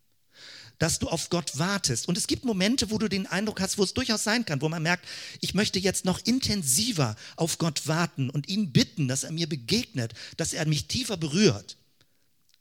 Dass 0.79 0.99
du 0.99 1.09
auf 1.09 1.31
Gott 1.31 1.59
wartest. 1.59 2.07
Und 2.07 2.19
es 2.19 2.27
gibt 2.27 2.45
Momente, 2.45 2.91
wo 2.91 2.99
du 2.99 3.09
den 3.09 3.27
Eindruck 3.27 3.61
hast, 3.63 3.79
wo 3.79 3.83
es 3.83 3.95
durchaus 3.95 4.25
sein 4.25 4.45
kann, 4.45 4.61
wo 4.61 4.69
man 4.69 4.83
merkt, 4.83 5.07
ich 5.41 5.55
möchte 5.55 5.79
jetzt 5.79 6.05
noch 6.05 6.21
intensiver 6.27 7.17
auf 7.37 7.57
Gott 7.57 7.87
warten 7.87 8.29
und 8.29 8.49
ihn 8.49 8.73
bitten, 8.73 9.09
dass 9.09 9.25
er 9.25 9.33
mir 9.33 9.49
begegnet, 9.49 10.13
dass 10.37 10.53
er 10.53 10.67
mich 10.67 10.87
tiefer 10.87 11.17
berührt. 11.17 11.79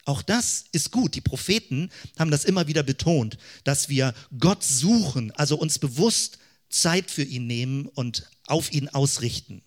Auch 0.06 0.22
das 0.22 0.66
ist 0.72 0.92
gut. 0.92 1.16
Die 1.16 1.22
Propheten 1.22 1.90
haben 2.18 2.32
das 2.32 2.46
immer 2.46 2.68
wieder 2.68 2.84
betont, 2.84 3.38
dass 3.64 3.90
wir 3.90 4.14
Gott 4.40 4.64
suchen, 4.64 5.32
also 5.32 5.58
uns 5.58 5.80
bewusst 5.80 6.38
Zeit 6.70 7.10
für 7.10 7.24
ihn 7.24 7.48
nehmen 7.48 7.88
und 7.88 8.30
auf 8.46 8.72
ihn 8.72 8.88
ausrichten. 8.90 9.64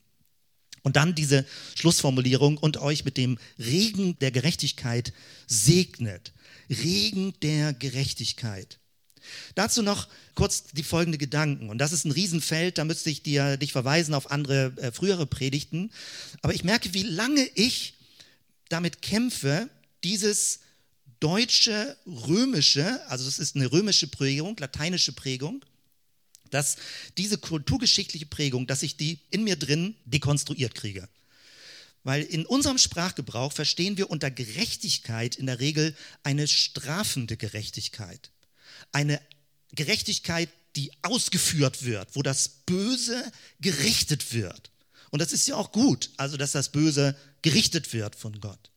Und 0.83 0.97
dann 0.97 1.15
diese 1.15 1.45
Schlussformulierung 1.75 2.57
und 2.57 2.77
euch 2.79 3.05
mit 3.05 3.17
dem 3.17 3.39
Regen 3.59 4.19
der 4.21 4.31
Gerechtigkeit 4.31 5.13
segnet. 5.47 6.33
Regen 6.71 7.35
der 7.43 7.73
Gerechtigkeit. 7.73 8.79
Dazu 9.55 9.83
noch 9.83 10.09
kurz 10.35 10.65
die 10.73 10.83
folgende 10.83 11.19
Gedanken. 11.19 11.69
Und 11.69 11.79
das 11.79 11.93
ist 11.93 12.05
ein 12.05 12.13
Riesenfeld, 12.13 12.79
da 12.79 12.85
müsste 12.85 13.11
ich 13.11 13.23
dir, 13.23 13.57
dich 13.57 13.73
verweisen 13.73 14.15
auf 14.15 14.31
andere 14.31 14.73
äh, 14.77 14.93
frühere 14.93 15.27
Predigten. 15.27 15.91
Aber 16.43 16.55
ich 16.55 16.65
merke, 16.65 16.95
wie 16.95 17.03
lange 17.03 17.45
ich 17.55 17.95
damit 18.69 19.03
kämpfe, 19.03 19.69
dieses 20.05 20.61
deutsche, 21.21 21.97
römische, 22.07 23.05
also 23.09 23.25
das 23.25 23.39
ist 23.39 23.57
eine 23.57 23.71
römische 23.71 24.09
Prägung, 24.09 24.57
lateinische 24.59 25.13
Prägung, 25.13 25.65
dass 26.51 26.77
diese 27.17 27.39
kulturgeschichtliche 27.39 28.27
Prägung, 28.27 28.67
dass 28.67 28.83
ich 28.83 28.97
die 28.97 29.21
in 29.31 29.45
mir 29.45 29.57
drin 29.57 29.95
dekonstruiert 30.05 30.75
kriege. 30.75 31.09
Weil 32.05 32.23
in 32.23 32.47
unserem 32.47 32.79
Sprachgebrauch 32.79 33.53
verstehen 33.53 33.99
wir 33.99 34.09
unter 34.11 34.31
Gerechtigkeit 34.31 35.37
in 35.37 35.47
der 35.47 35.61
Regel 35.61 35.95
eine 36.23 36.49
strafende 36.49 37.37
Gerechtigkeit. 37.37 38.31
Eine 38.93 39.21
Gerechtigkeit, 39.73 40.49
die 40.77 40.93
ausgeführt 41.03 41.85
wird, 41.85 42.15
wo 42.15 42.23
das 42.23 42.49
Böse 42.49 43.31
gerichtet 43.61 44.33
wird. 44.33 44.71
Und 45.11 45.21
das 45.21 45.33
ist 45.33 45.49
ja 45.49 45.57
auch 45.57 45.73
gut, 45.73 46.11
also 46.17 46.37
dass 46.37 46.53
das 46.53 46.71
Böse 46.71 47.17
gerichtet 47.43 47.93
wird 47.93 48.15
von 48.15 48.41
Gott. 48.41 48.71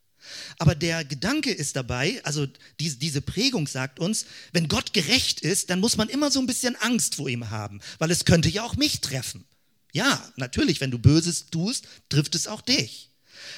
Aber 0.58 0.76
der 0.76 1.04
Gedanke 1.06 1.52
ist 1.52 1.76
dabei, 1.76 2.22
also 2.24 2.48
diese, 2.80 2.98
diese 2.98 3.22
Prägung 3.22 3.68
sagt 3.68 4.00
uns, 4.00 4.26
wenn 4.54 4.68
Gott 4.68 4.94
gerecht 4.94 5.42
ist, 5.42 5.70
dann 5.70 5.80
muss 5.80 5.98
man 5.98 6.10
immer 6.10 6.32
so 6.32 6.40
ein 6.40 6.48
bisschen 6.48 6.76
Angst 6.78 7.16
vor 7.16 7.30
ihm 7.30 7.50
haben, 7.50 7.82
weil 8.00 8.12
es 8.12 8.26
könnte 8.26 8.50
ja 8.50 8.64
auch 8.64 8.76
mich 8.76 9.02
treffen. 9.02 9.46
Ja, 9.94 10.32
natürlich, 10.38 10.82
wenn 10.82 10.92
du 10.92 11.00
Böses 11.00 11.48
tust, 11.48 11.86
trifft 12.10 12.36
es 12.36 12.48
auch 12.48 12.62
dich. 12.62 13.10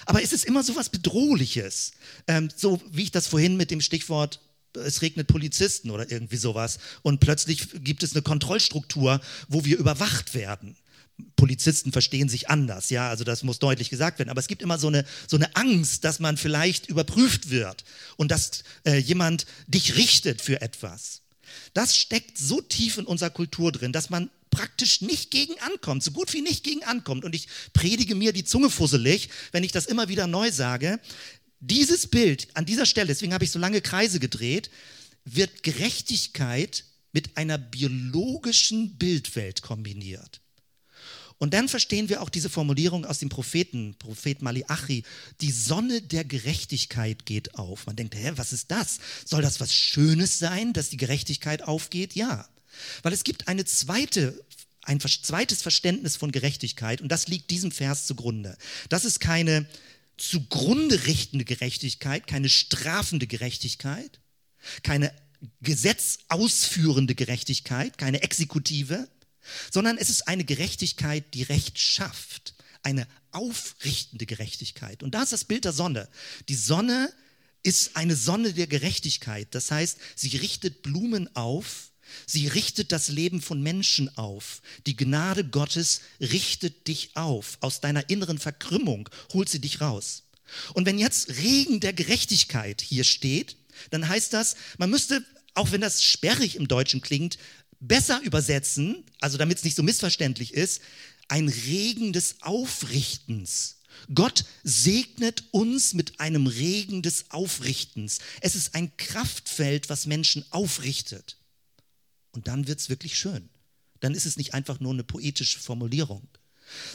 Aber 0.05 0.21
ist 0.21 0.33
es 0.33 0.43
immer 0.43 0.63
so 0.63 0.75
was 0.75 0.89
Bedrohliches? 0.89 1.91
Ähm, 2.27 2.49
so 2.55 2.81
wie 2.91 3.03
ich 3.03 3.11
das 3.11 3.27
vorhin 3.27 3.57
mit 3.57 3.71
dem 3.71 3.81
Stichwort 3.81 4.39
es 4.75 5.01
regnet 5.01 5.27
Polizisten 5.27 5.91
oder 5.91 6.09
irgendwie 6.11 6.37
sowas 6.37 6.79
und 7.03 7.19
plötzlich 7.19 7.67
gibt 7.83 8.03
es 8.03 8.13
eine 8.13 8.21
Kontrollstruktur, 8.21 9.21
wo 9.47 9.65
wir 9.65 9.77
überwacht 9.77 10.33
werden. 10.33 10.75
Polizisten 11.35 11.91
verstehen 11.91 12.29
sich 12.29 12.49
anders, 12.49 12.89
ja, 12.89 13.09
also 13.09 13.23
das 13.23 13.43
muss 13.43 13.59
deutlich 13.59 13.89
gesagt 13.89 14.19
werden. 14.19 14.29
Aber 14.29 14.39
es 14.39 14.47
gibt 14.47 14.61
immer 14.61 14.79
so 14.79 14.87
eine, 14.87 15.05
so 15.27 15.35
eine 15.35 15.55
Angst, 15.55 16.03
dass 16.03 16.19
man 16.19 16.37
vielleicht 16.37 16.87
überprüft 16.87 17.49
wird 17.49 17.83
und 18.17 18.31
dass 18.31 18.63
äh, 18.85 18.97
jemand 18.97 19.45
dich 19.67 19.95
richtet 19.95 20.41
für 20.41 20.61
etwas. 20.61 21.21
Das 21.73 21.95
steckt 21.97 22.37
so 22.37 22.61
tief 22.61 22.97
in 22.97 23.05
unserer 23.05 23.29
Kultur 23.29 23.71
drin, 23.71 23.91
dass 23.91 24.09
man 24.09 24.29
praktisch 24.49 25.01
nicht 25.01 25.31
gegen 25.31 25.59
ankommt, 25.61 26.03
so 26.03 26.11
gut 26.11 26.31
wie 26.33 26.41
nicht 26.41 26.63
gegen 26.63 26.83
ankommt. 26.83 27.25
Und 27.25 27.35
ich 27.35 27.47
predige 27.73 28.15
mir 28.15 28.33
die 28.33 28.43
Zunge 28.43 28.69
fusselig, 28.69 29.29
wenn 29.51 29.63
ich 29.63 29.71
das 29.71 29.87
immer 29.87 30.09
wieder 30.09 30.27
neu 30.27 30.51
sage. 30.51 30.99
Dieses 31.59 32.07
Bild 32.07 32.47
an 32.53 32.65
dieser 32.65 32.85
Stelle, 32.85 33.07
deswegen 33.07 33.33
habe 33.33 33.43
ich 33.43 33.51
so 33.51 33.59
lange 33.59 33.81
Kreise 33.81 34.19
gedreht, 34.19 34.69
wird 35.25 35.63
Gerechtigkeit 35.63 36.85
mit 37.13 37.37
einer 37.37 37.57
biologischen 37.57 38.97
Bildwelt 38.97 39.61
kombiniert. 39.61 40.42
Und 41.37 41.53
dann 41.53 41.67
verstehen 41.67 42.09
wir 42.09 42.21
auch 42.21 42.29
diese 42.29 42.49
Formulierung 42.49 43.05
aus 43.05 43.19
dem 43.19 43.29
Propheten, 43.29 43.95
Prophet 43.99 44.41
Maliachi, 44.41 45.03
die 45.41 45.51
Sonne 45.51 46.01
der 46.01 46.23
Gerechtigkeit 46.23 47.25
geht 47.25 47.55
auf. 47.55 47.85
Man 47.85 47.95
denkt, 47.95 48.15
hä, 48.15 48.31
was 48.35 48.53
ist 48.53 48.71
das? 48.71 48.99
Soll 49.25 49.41
das 49.41 49.59
was 49.59 49.73
Schönes 49.73 50.39
sein, 50.39 50.73
dass 50.73 50.89
die 50.89 50.97
Gerechtigkeit 50.97 51.63
aufgeht? 51.63 52.15
Ja. 52.15 52.47
Weil 53.01 53.13
es 53.13 53.23
gibt 53.23 53.47
eine 53.47 53.65
zweite 53.65 54.39
ein 54.85 54.99
zweites 54.99 55.61
Verständnis 55.61 56.17
von 56.17 56.33
Gerechtigkeit 56.33 57.01
und 57.01 57.09
das 57.09 57.27
liegt 57.27 57.49
diesem 57.51 57.71
Vers 57.71 58.05
zugrunde. 58.05 58.57
Das 58.89 59.05
ist 59.05 59.21
keine 59.21 59.65
zugrunde 60.17 61.05
richtende 61.05 61.45
Gerechtigkeit, 61.45 62.27
keine 62.27 62.49
strafende 62.49 63.25
Gerechtigkeit, 63.27 64.19
keine 64.83 65.13
gesetzausführende 65.61 67.15
Gerechtigkeit, 67.15 67.97
keine 67.97 68.23
Exekutive, 68.23 69.07
sondern 69.71 69.97
es 69.97 70.09
ist 70.09 70.27
eine 70.27 70.43
Gerechtigkeit, 70.43 71.33
die 71.33 71.43
Recht 71.43 71.79
schafft, 71.79 72.55
eine 72.83 73.07
aufrichtende 73.31 74.25
Gerechtigkeit. 74.25 75.03
Und 75.03 75.15
da 75.15 75.23
ist 75.23 75.33
das 75.33 75.45
Bild 75.45 75.65
der 75.65 75.73
Sonne. 75.73 76.09
Die 76.49 76.55
Sonne 76.55 77.11
ist 77.63 77.95
eine 77.95 78.15
Sonne 78.15 78.53
der 78.53 78.67
Gerechtigkeit. 78.67 79.47
Das 79.51 79.71
heißt, 79.71 79.97
sie 80.15 80.37
richtet 80.37 80.81
Blumen 80.81 81.33
auf, 81.35 81.91
sie 82.27 82.47
richtet 82.47 82.91
das 82.91 83.07
Leben 83.07 83.41
von 83.41 83.61
Menschen 83.61 84.15
auf. 84.17 84.61
Die 84.85 84.95
Gnade 84.95 85.45
Gottes 85.45 86.01
richtet 86.19 86.87
dich 86.87 87.15
auf. 87.15 87.57
Aus 87.61 87.79
deiner 87.79 88.09
inneren 88.09 88.37
Verkrümmung 88.37 89.09
holt 89.31 89.49
sie 89.49 89.59
dich 89.59 89.81
raus. 89.81 90.23
Und 90.73 90.85
wenn 90.85 90.99
jetzt 90.99 91.29
Regen 91.37 91.79
der 91.79 91.93
Gerechtigkeit 91.93 92.81
hier 92.81 93.05
steht, 93.05 93.55
dann 93.89 94.07
heißt 94.07 94.33
das, 94.33 94.55
man 94.77 94.89
müsste, 94.89 95.25
auch 95.55 95.71
wenn 95.71 95.81
das 95.81 96.03
sperrig 96.03 96.57
im 96.57 96.67
Deutschen 96.67 97.01
klingt, 97.01 97.37
besser 97.87 98.21
übersetzen, 98.21 99.03
also 99.19 99.37
damit 99.37 99.57
es 99.57 99.63
nicht 99.63 99.75
so 99.75 99.83
missverständlich 99.83 100.53
ist, 100.53 100.81
ein 101.27 101.47
Regen 101.47 102.13
des 102.13 102.41
Aufrichtens. 102.41 103.77
Gott 104.13 104.45
segnet 104.63 105.43
uns 105.51 105.93
mit 105.93 106.19
einem 106.19 106.47
Regen 106.47 107.01
des 107.01 107.31
Aufrichtens. 107.31 108.19
Es 108.41 108.55
ist 108.55 108.75
ein 108.75 108.95
Kraftfeld, 108.97 109.89
was 109.89 110.05
Menschen 110.05 110.45
aufrichtet. 110.49 111.37
Und 112.31 112.47
dann 112.47 112.67
wird 112.67 112.79
es 112.79 112.89
wirklich 112.89 113.17
schön. 113.17 113.49
Dann 113.99 114.15
ist 114.15 114.25
es 114.25 114.37
nicht 114.37 114.53
einfach 114.53 114.79
nur 114.79 114.91
eine 114.91 115.03
poetische 115.03 115.59
Formulierung, 115.59 116.27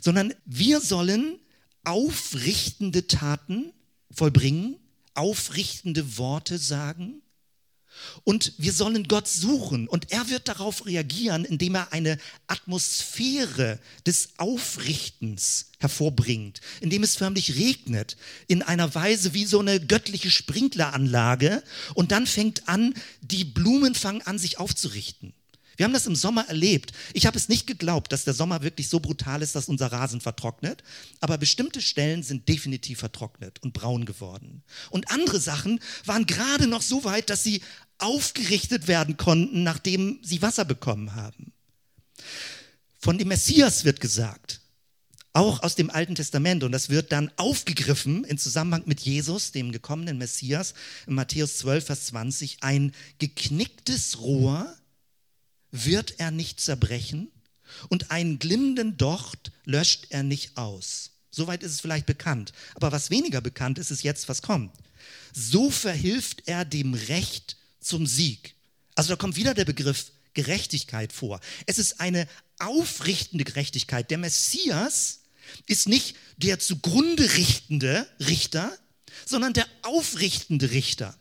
sondern 0.02 0.34
wir 0.44 0.80
sollen 0.80 1.38
aufrichtende 1.84 3.06
Taten 3.06 3.72
vollbringen, 4.10 4.76
aufrichtende 5.14 6.18
Worte 6.18 6.58
sagen 6.58 7.22
und 8.24 8.52
wir 8.58 8.72
sollen 8.72 9.08
Gott 9.08 9.28
suchen 9.28 9.88
und 9.88 10.10
er 10.10 10.28
wird 10.28 10.48
darauf 10.48 10.86
reagieren, 10.86 11.44
indem 11.44 11.74
er 11.74 11.92
eine 11.92 12.18
Atmosphäre 12.46 13.78
des 14.06 14.30
Aufrichtens 14.36 15.66
hervorbringt, 15.78 16.60
indem 16.80 17.02
es 17.02 17.16
förmlich 17.16 17.56
regnet, 17.56 18.16
in 18.46 18.62
einer 18.62 18.94
Weise 18.94 19.34
wie 19.34 19.44
so 19.44 19.60
eine 19.60 19.80
göttliche 19.80 20.30
Sprinkleranlage 20.30 21.62
und 21.94 22.12
dann 22.12 22.26
fängt 22.26 22.68
an, 22.68 22.94
die 23.20 23.44
Blumen 23.44 23.94
fangen 23.94 24.22
an, 24.22 24.38
sich 24.38 24.58
aufzurichten. 24.58 25.32
Wir 25.78 25.84
haben 25.84 25.92
das 25.92 26.06
im 26.06 26.16
Sommer 26.16 26.48
erlebt. 26.48 26.92
Ich 27.14 27.24
habe 27.24 27.38
es 27.38 27.48
nicht 27.48 27.68
geglaubt, 27.68 28.10
dass 28.10 28.24
der 28.24 28.34
Sommer 28.34 28.62
wirklich 28.62 28.88
so 28.88 28.98
brutal 28.98 29.42
ist, 29.42 29.54
dass 29.54 29.68
unser 29.68 29.92
Rasen 29.92 30.20
vertrocknet. 30.20 30.82
Aber 31.20 31.38
bestimmte 31.38 31.80
Stellen 31.80 32.24
sind 32.24 32.48
definitiv 32.48 32.98
vertrocknet 32.98 33.62
und 33.62 33.74
braun 33.74 34.04
geworden. 34.04 34.64
Und 34.90 35.12
andere 35.12 35.38
Sachen 35.38 35.78
waren 36.04 36.26
gerade 36.26 36.66
noch 36.66 36.82
so 36.82 37.04
weit, 37.04 37.30
dass 37.30 37.44
sie 37.44 37.62
aufgerichtet 37.98 38.88
werden 38.88 39.16
konnten, 39.16 39.62
nachdem 39.62 40.18
sie 40.22 40.42
Wasser 40.42 40.64
bekommen 40.64 41.14
haben. 41.14 41.52
Von 42.98 43.16
dem 43.16 43.28
Messias 43.28 43.84
wird 43.84 44.00
gesagt, 44.00 44.60
auch 45.32 45.62
aus 45.62 45.76
dem 45.76 45.90
Alten 45.90 46.16
Testament, 46.16 46.64
und 46.64 46.72
das 46.72 46.88
wird 46.88 47.12
dann 47.12 47.30
aufgegriffen 47.36 48.24
in 48.24 48.36
Zusammenhang 48.36 48.82
mit 48.86 48.98
Jesus, 48.98 49.52
dem 49.52 49.70
gekommenen 49.70 50.18
Messias, 50.18 50.74
in 51.06 51.14
Matthäus 51.14 51.58
12, 51.58 51.86
Vers 51.86 52.06
20, 52.06 52.58
ein 52.62 52.92
geknicktes 53.20 54.18
Rohr 54.18 54.74
wird 55.70 56.14
er 56.18 56.30
nicht 56.30 56.60
zerbrechen 56.60 57.30
und 57.88 58.10
einen 58.10 58.38
glimmenden 58.38 58.96
Docht 58.96 59.52
löscht 59.64 60.06
er 60.10 60.22
nicht 60.22 60.56
aus. 60.56 61.10
Soweit 61.30 61.62
ist 61.62 61.72
es 61.72 61.80
vielleicht 61.80 62.06
bekannt. 62.06 62.52
Aber 62.74 62.90
was 62.90 63.10
weniger 63.10 63.40
bekannt 63.40 63.78
ist, 63.78 63.90
ist 63.90 64.02
jetzt, 64.02 64.28
was 64.28 64.42
kommt. 64.42 64.74
So 65.32 65.70
verhilft 65.70 66.42
er 66.46 66.64
dem 66.64 66.94
Recht 66.94 67.56
zum 67.80 68.06
Sieg. 68.06 68.54
Also 68.94 69.10
da 69.10 69.16
kommt 69.16 69.36
wieder 69.36 69.54
der 69.54 69.64
Begriff 69.64 70.10
Gerechtigkeit 70.34 71.12
vor. 71.12 71.40
Es 71.66 71.78
ist 71.78 72.00
eine 72.00 72.28
aufrichtende 72.58 73.44
Gerechtigkeit. 73.44 74.10
Der 74.10 74.18
Messias 74.18 75.20
ist 75.66 75.88
nicht 75.88 76.16
der 76.36 76.58
zugrunde 76.58 77.34
richtende 77.34 78.08
Richter, 78.20 78.76
sondern 79.26 79.52
der 79.52 79.66
aufrichtende 79.82 80.70
Richter. 80.70 81.16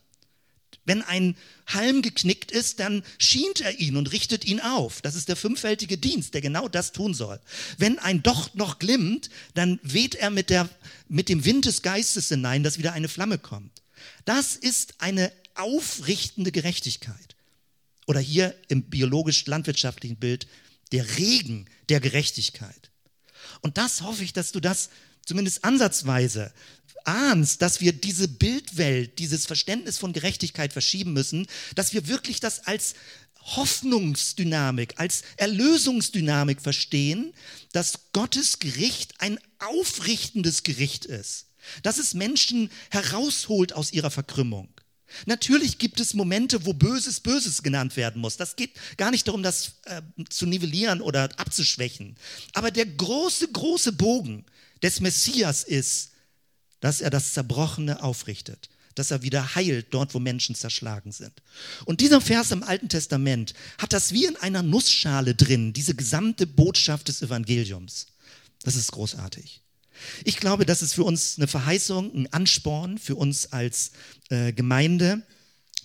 Wenn 0.88 1.02
ein 1.02 1.36
Halm 1.68 2.02
geknickt 2.02 2.50
ist, 2.50 2.80
dann 2.80 3.04
schient 3.20 3.60
er 3.60 3.78
ihn 3.78 3.98
und 3.98 4.14
richtet 4.14 4.46
ihn 4.46 4.62
auf. 4.62 5.02
Das 5.02 5.16
ist 5.16 5.28
der 5.28 5.36
fünffältige 5.36 5.98
Dienst, 5.98 6.34
der 6.34 6.40
genau 6.40 6.70
das 6.70 6.94
tun 6.94 7.14
soll. 7.14 7.42
Wenn 7.78 8.00
ein 8.00 8.24
Docht 8.24 8.56
noch 8.56 8.80
glimmt, 8.80 9.30
dann 9.54 9.82
weht 9.84 10.16
er 10.16 10.30
mit, 10.30 10.50
der, 10.50 10.70
mit 11.10 11.28
dem 11.28 11.44
Wind 11.44 11.66
des 11.66 11.82
Geistes 11.82 12.30
hinein, 12.30 12.64
dass 12.64 12.78
wieder 12.78 12.94
eine 12.94 13.10
Flamme 13.10 13.38
kommt. 13.38 13.82
Das 14.24 14.56
ist 14.56 14.96
eine 15.00 15.30
aufrichtende 15.56 16.54
Gerechtigkeit. 16.54 17.36
Oder 18.06 18.22
hier 18.22 18.56
im 18.70 18.84
biologisch-landwirtschaftlichen 18.84 20.16
Bild 20.16 20.48
der 20.94 21.18
Regen 21.18 21.66
der 21.90 22.00
Gerechtigkeit. 22.00 22.92
Und 23.60 23.78
das 23.78 24.04
hoffe 24.04 24.24
ich, 24.24 24.32
dass 24.32 24.54
du 24.54 24.62
das 24.62 24.90
zumindest 25.26 25.66
ansatzweise 25.66 26.54
ahnst, 27.06 27.62
dass 27.62 27.82
wir 27.82 27.94
diese 27.94 28.28
Bildwelt, 28.28 29.20
dieses 29.20 29.46
Verständnis 29.46 29.98
von 29.98 30.14
Gerechtigkeit 30.14 30.74
verschieben 30.74 31.14
müssen, 31.14 31.48
dass 31.76 31.94
wir 31.94 32.08
wirklich 32.08 32.40
das 32.40 32.66
als 32.68 32.96
Hoffnungsdynamik, 33.56 34.96
als 34.98 35.24
Erlösungsdynamik 35.38 36.62
verstehen, 36.62 37.34
dass 37.72 38.12
Gottes 38.12 38.60
Gericht 38.60 39.14
ein 39.20 39.40
aufrichtendes 39.60 40.64
Gericht 40.64 41.06
ist, 41.06 41.46
dass 41.84 41.98
es 41.98 42.14
Menschen 42.14 42.70
herausholt 42.90 43.74
aus 43.74 43.94
ihrer 43.94 44.12
Verkrümmung. 44.12 44.68
Natürlich 45.26 45.78
gibt 45.78 46.02
es 46.02 46.14
Momente, 46.14 46.66
wo 46.66 46.74
Böses 46.74 47.22
Böses 47.22 47.64
genannt 47.64 47.96
werden 47.96 48.22
muss. 48.22 48.36
Das 48.36 48.58
geht 48.58 48.72
gar 48.98 49.12
nicht 49.12 49.28
darum, 49.28 49.42
das 49.42 49.76
äh, 49.86 50.02
zu 50.30 50.46
nivellieren 50.46 51.02
oder 51.02 51.30
abzuschwächen. 51.38 52.18
Aber 52.54 52.72
der 52.72 52.86
große, 52.86 53.48
große 53.48 53.94
Bogen 53.94 54.46
des 54.84 55.00
Messias 55.00 55.64
ist, 55.64 56.12
dass 56.80 57.02
er 57.02 57.10
das 57.10 57.34
Zerbrochene 57.34 58.04
aufrichtet, 58.04 58.70
dass 58.96 59.12
er 59.12 59.22
wieder 59.22 59.56
heilt 59.56 59.88
dort, 59.92 60.14
wo 60.14 60.20
Menschen 60.20 60.56
zerschlagen 60.56 61.12
sind. 61.12 61.34
Und 61.86 62.02
dieser 62.02 62.22
Vers 62.22 62.52
im 62.52 62.64
Alten 62.64 62.90
Testament 62.90 63.54
hat 63.78 63.94
das 63.94 64.12
wie 64.12 64.26
in 64.26 64.36
einer 64.38 64.64
Nussschale 64.64 65.36
drin, 65.36 65.74
diese 65.74 65.96
gesamte 65.96 66.48
Botschaft 66.48 67.08
des 67.08 67.22
Evangeliums. 67.22 68.08
Das 68.64 68.76
ist 68.76 68.92
großartig. 68.92 69.62
Ich 70.24 70.38
glaube, 70.38 70.66
das 70.66 70.82
ist 70.82 70.94
für 70.94 71.04
uns 71.04 71.38
eine 71.38 71.48
Verheißung, 71.48 72.14
ein 72.14 72.34
Ansporn 72.34 72.98
für 72.98 73.16
uns 73.16 73.52
als 73.52 73.92
äh, 74.30 74.54
Gemeinde. 74.54 75.24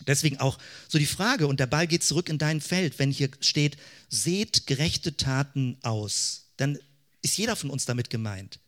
Deswegen 0.06 0.38
auch 0.38 0.58
so 0.88 0.98
die 0.98 1.06
Frage, 1.06 1.46
und 1.46 1.60
der 1.60 1.66
Ball 1.66 1.86
geht 1.86 2.04
zurück 2.04 2.28
in 2.28 2.38
dein 2.38 2.60
Feld, 2.60 2.98
wenn 2.98 3.10
hier 3.10 3.30
steht, 3.40 3.76
seht 4.08 4.66
gerechte 4.66 5.16
Taten 5.16 5.78
aus, 5.82 6.46
dann 6.56 6.78
ist 7.22 7.38
jeder 7.38 7.56
von 7.56 7.70
uns 7.70 7.84
damit 7.84 8.10
gemeint. 8.10 8.58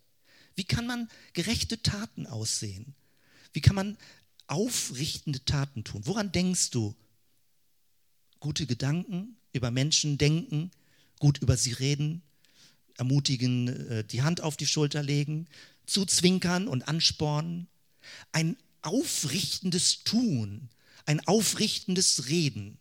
Wie 0.57 0.65
kann 0.65 0.87
man 0.87 1.09
gerechte 1.33 1.83
Taten 1.83 2.27
aussehen? 2.27 2.95
Wie 3.53 3.61
kann 3.61 3.75
man 3.75 3.97
aufrichtende 4.47 5.45
Taten 5.45 5.85
tun? 5.85 6.03
Woran 6.05 6.33
denkst 6.33 6.71
du? 6.71 6.95
Gute 8.41 8.67
Gedanken 8.67 9.37
über 9.53 9.71
Menschen 9.71 10.19
denken, 10.19 10.71
gut 11.19 11.39
über 11.39 11.57
sie 11.57 11.73
reden, 11.73 12.23
ermutigen, 12.99 13.69
äh, 13.89 14.05
die 14.05 14.23
Hand 14.23 14.41
auf 14.41 14.57
die 14.57 14.67
Schulter 14.67 15.03
legen, 15.03 15.47
zuzwinkern 15.87 16.69
und 16.69 16.89
anspornen. 16.89 17.69
Ein 18.33 18.57
aufrichtendes 18.83 20.05
Tun, 20.05 20.69
ein 21.07 21.27
aufrichtendes 21.27 22.29
Reden, 22.29 22.79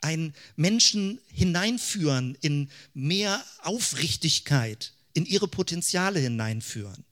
ein 0.00 0.34
Menschen 0.56 1.20
hineinführen 1.28 2.36
in 2.40 2.70
mehr 2.92 3.44
Aufrichtigkeit, 3.62 4.92
in 5.12 5.26
ihre 5.26 5.48
Potenziale 5.48 6.18
hineinführen. 6.18 7.04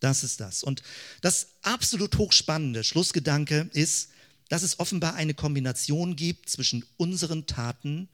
Das 0.00 0.22
ist 0.24 0.40
das. 0.40 0.62
Und 0.62 0.82
das 1.20 1.48
absolut 1.62 2.16
hochspannende 2.18 2.84
Schlussgedanke 2.84 3.68
ist, 3.72 4.10
dass 4.48 4.62
es 4.62 4.78
offenbar 4.78 5.14
eine 5.14 5.34
Kombination 5.34 6.16
gibt 6.16 6.48
zwischen 6.48 6.84
unseren 6.96 7.46
Taten 7.46 8.08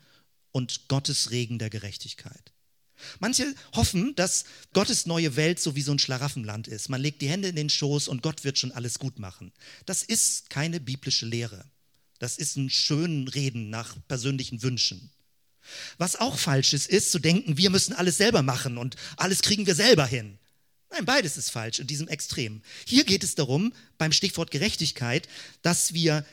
und 0.50 0.88
Gottes 0.88 1.30
Regen 1.30 1.58
der 1.58 1.70
Gerechtigkeit. 1.70 2.52
Manche 3.18 3.54
hoffen, 3.74 4.14
dass 4.14 4.44
Gottes 4.72 5.06
neue 5.06 5.36
Welt 5.36 5.60
so 5.60 5.74
wie 5.74 5.82
so 5.82 5.92
ein 5.92 5.98
Schlaraffenland 5.98 6.68
ist. 6.68 6.88
Man 6.88 7.00
legt 7.00 7.22
die 7.22 7.28
Hände 7.28 7.48
in 7.48 7.56
den 7.56 7.70
Schoß 7.70 8.08
und 8.08 8.22
Gott 8.22 8.44
wird 8.44 8.58
schon 8.58 8.72
alles 8.72 8.98
gut 8.98 9.18
machen. 9.18 9.52
Das 9.84 10.02
ist 10.02 10.50
keine 10.50 10.80
biblische 10.80 11.26
Lehre. 11.26 11.64
Das 12.18 12.38
ist 12.38 12.56
ein 12.56 12.70
schönen 12.70 13.28
Reden 13.28 13.68
nach 13.70 13.96
persönlichen 14.08 14.62
Wünschen. 14.62 15.10
Was 15.98 16.16
auch 16.16 16.38
falsch 16.38 16.72
ist, 16.72 16.88
ist 16.88 17.10
zu 17.10 17.18
denken, 17.18 17.56
wir 17.56 17.70
müssen 17.70 17.94
alles 17.94 18.16
selber 18.16 18.42
machen 18.42 18.78
und 18.78 18.96
alles 19.16 19.42
kriegen 19.42 19.66
wir 19.66 19.74
selber 19.74 20.06
hin. 20.06 20.38
Nein, 20.94 21.06
beides 21.06 21.36
ist 21.36 21.50
falsch 21.50 21.80
in 21.80 21.88
diesem 21.88 22.06
Extrem. 22.06 22.62
Hier 22.86 23.02
geht 23.02 23.24
es 23.24 23.34
darum, 23.34 23.72
beim 23.98 24.12
Stichwort 24.12 24.52
Gerechtigkeit, 24.52 25.28
dass 25.62 25.92
wir 25.92 26.24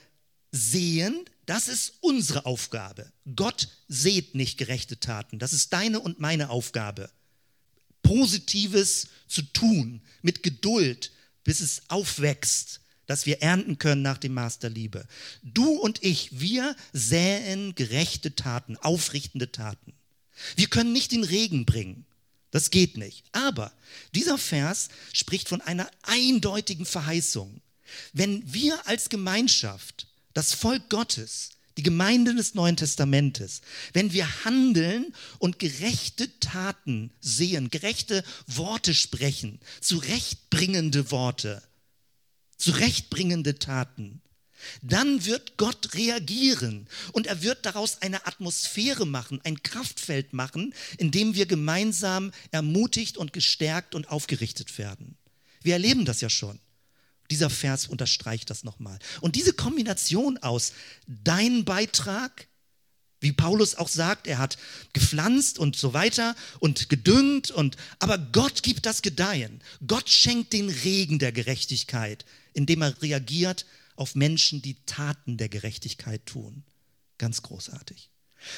sehen, 0.52 1.26
das 1.48 1.68
ist 1.68 1.94
unsere 2.02 2.46
Aufgabe. 2.46 3.12
Gott 3.36 3.70
seht 3.88 4.36
nicht 4.36 4.60
gerechte 4.60 5.00
Taten. 5.00 5.40
Das 5.40 5.54
ist 5.54 5.74
deine 5.74 6.00
und 6.00 6.20
meine 6.20 6.52
Aufgabe. 6.52 7.10
Positives 8.04 9.08
zu 9.28 9.42
tun, 9.42 10.02
mit 10.22 10.44
Geduld, 10.44 11.12
bis 11.44 11.60
es 11.60 11.82
aufwächst, 11.88 12.82
dass 13.08 13.26
wir 13.26 13.42
ernten 13.42 13.80
können 13.80 14.04
nach 14.04 14.20
dem 14.20 14.36
Maß 14.36 14.60
der 14.60 14.70
Liebe. 14.70 15.08
Du 15.42 15.72
und 15.74 16.04
ich, 16.04 16.40
wir 16.40 16.76
säen 16.94 17.74
gerechte 17.74 18.36
Taten, 18.36 18.78
aufrichtende 18.78 19.52
Taten. 19.52 19.94
Wir 20.56 20.68
können 20.68 20.94
nicht 20.94 21.14
den 21.14 21.24
Regen 21.24 21.66
bringen. 21.66 22.06
Das 22.52 22.70
geht 22.70 22.98
nicht. 22.98 23.24
Aber 23.32 23.72
dieser 24.14 24.38
Vers 24.38 24.90
spricht 25.14 25.50
von 25.50 25.62
einer 25.62 25.90
eindeutigen 26.04 26.86
Verheißung. 26.86 27.62
Wenn 28.14 28.54
wir 28.54 28.88
als 28.88 29.10
Gemeinschaft, 29.10 30.08
das 30.34 30.54
Volk 30.54 30.90
Gottes, 30.90 31.52
die 31.78 31.84
Gemeinde 31.84 32.36
des 32.36 32.54
Neuen 32.54 32.78
Testamentes, 32.78 33.62
wenn 33.94 34.12
wir 34.12 34.46
handeln 34.46 35.14
und 35.40 35.60
gerechte 35.60 36.40
Taten 36.40 37.12
sehen, 37.22 37.70
gerechte 37.70 38.24
Worte 38.48 38.94
sprechen, 38.94 39.60
zurechtbringende 39.80 41.12
Worte, 41.12 41.64
zurechtbringende 42.58 43.58
Taten, 43.58 44.21
dann 44.82 45.26
wird 45.26 45.58
Gott 45.58 45.94
reagieren 45.94 46.88
und 47.12 47.28
er 47.28 47.42
wird 47.42 47.66
daraus 47.66 48.02
eine 48.02 48.26
Atmosphäre 48.26 49.06
machen, 49.06 49.40
ein 49.44 49.62
Kraftfeld 49.64 50.34
machen, 50.34 50.74
in 50.98 51.12
dem 51.12 51.36
wir 51.36 51.46
gemeinsam 51.46 52.32
ermutigt 52.52 53.18
und 53.18 53.34
gestärkt 53.34 53.96
und 53.96 54.10
aufgerichtet 54.10 54.78
werden. 54.78 55.18
Wir 55.62 55.74
erleben 55.74 56.06
das 56.06 56.22
ja 56.22 56.30
schon. 56.30 56.60
Dieser 57.30 57.50
Vers 57.50 57.88
unterstreicht 57.88 58.50
das 58.50 58.64
nochmal. 58.64 59.00
Und 59.22 59.36
diese 59.36 59.54
Kombination 59.54 60.38
aus 60.40 60.74
dein 61.08 61.64
Beitrag, 61.64 62.48
wie 63.22 63.32
Paulus 63.32 63.76
auch 63.76 63.88
sagt, 63.88 64.28
er 64.28 64.40
hat 64.40 64.58
gepflanzt 64.94 65.58
und 65.58 65.78
so 65.78 65.94
weiter 65.94 66.36
und 66.60 66.90
gedüngt 66.90 67.52
und 67.52 67.78
aber 68.00 68.18
Gott 68.18 68.64
gibt 68.64 68.86
das 68.86 69.02
Gedeihen. 69.02 69.62
Gott 69.88 70.10
schenkt 70.10 70.52
den 70.52 70.70
Regen 70.70 71.20
der 71.20 71.32
Gerechtigkeit, 71.32 72.26
indem 72.54 72.82
er 72.82 73.02
reagiert 73.02 73.66
auf 73.96 74.16
Menschen, 74.16 74.62
die 74.62 74.78
Taten 74.86 75.38
der 75.38 75.50
Gerechtigkeit 75.50 76.26
tun. 76.26 76.64
Ganz 77.18 77.42
großartig. 77.42 78.12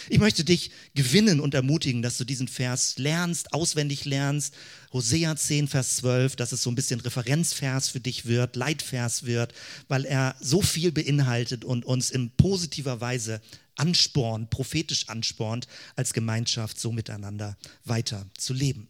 Ich 0.09 0.19
möchte 0.19 0.43
dich 0.43 0.71
gewinnen 0.95 1.39
und 1.39 1.53
ermutigen, 1.53 2.01
dass 2.01 2.17
du 2.17 2.23
diesen 2.23 2.47
Vers 2.47 2.97
lernst, 2.97 3.53
auswendig 3.53 4.05
lernst. 4.05 4.55
Hosea 4.93 5.35
10, 5.35 5.67
Vers 5.67 5.97
12, 5.97 6.35
dass 6.35 6.51
es 6.51 6.63
so 6.63 6.71
ein 6.71 6.75
bisschen 6.75 6.99
Referenzvers 6.99 7.89
für 7.89 7.99
dich 7.99 8.25
wird, 8.25 8.55
Leitvers 8.55 9.23
wird, 9.23 9.53
weil 9.87 10.05
er 10.05 10.35
so 10.39 10.61
viel 10.61 10.91
beinhaltet 10.91 11.65
und 11.65 11.85
uns 11.85 12.11
in 12.11 12.31
positiver 12.31 13.01
Weise 13.01 13.41
anspornt, 13.75 14.49
prophetisch 14.49 15.09
anspornt, 15.09 15.67
als 15.95 16.13
Gemeinschaft 16.13 16.79
so 16.79 16.91
miteinander 16.91 17.57
weiter 17.83 18.29
zu 18.37 18.53
leben. 18.53 18.87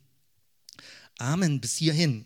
Amen 1.17 1.61
bis 1.61 1.77
hierhin. 1.77 2.25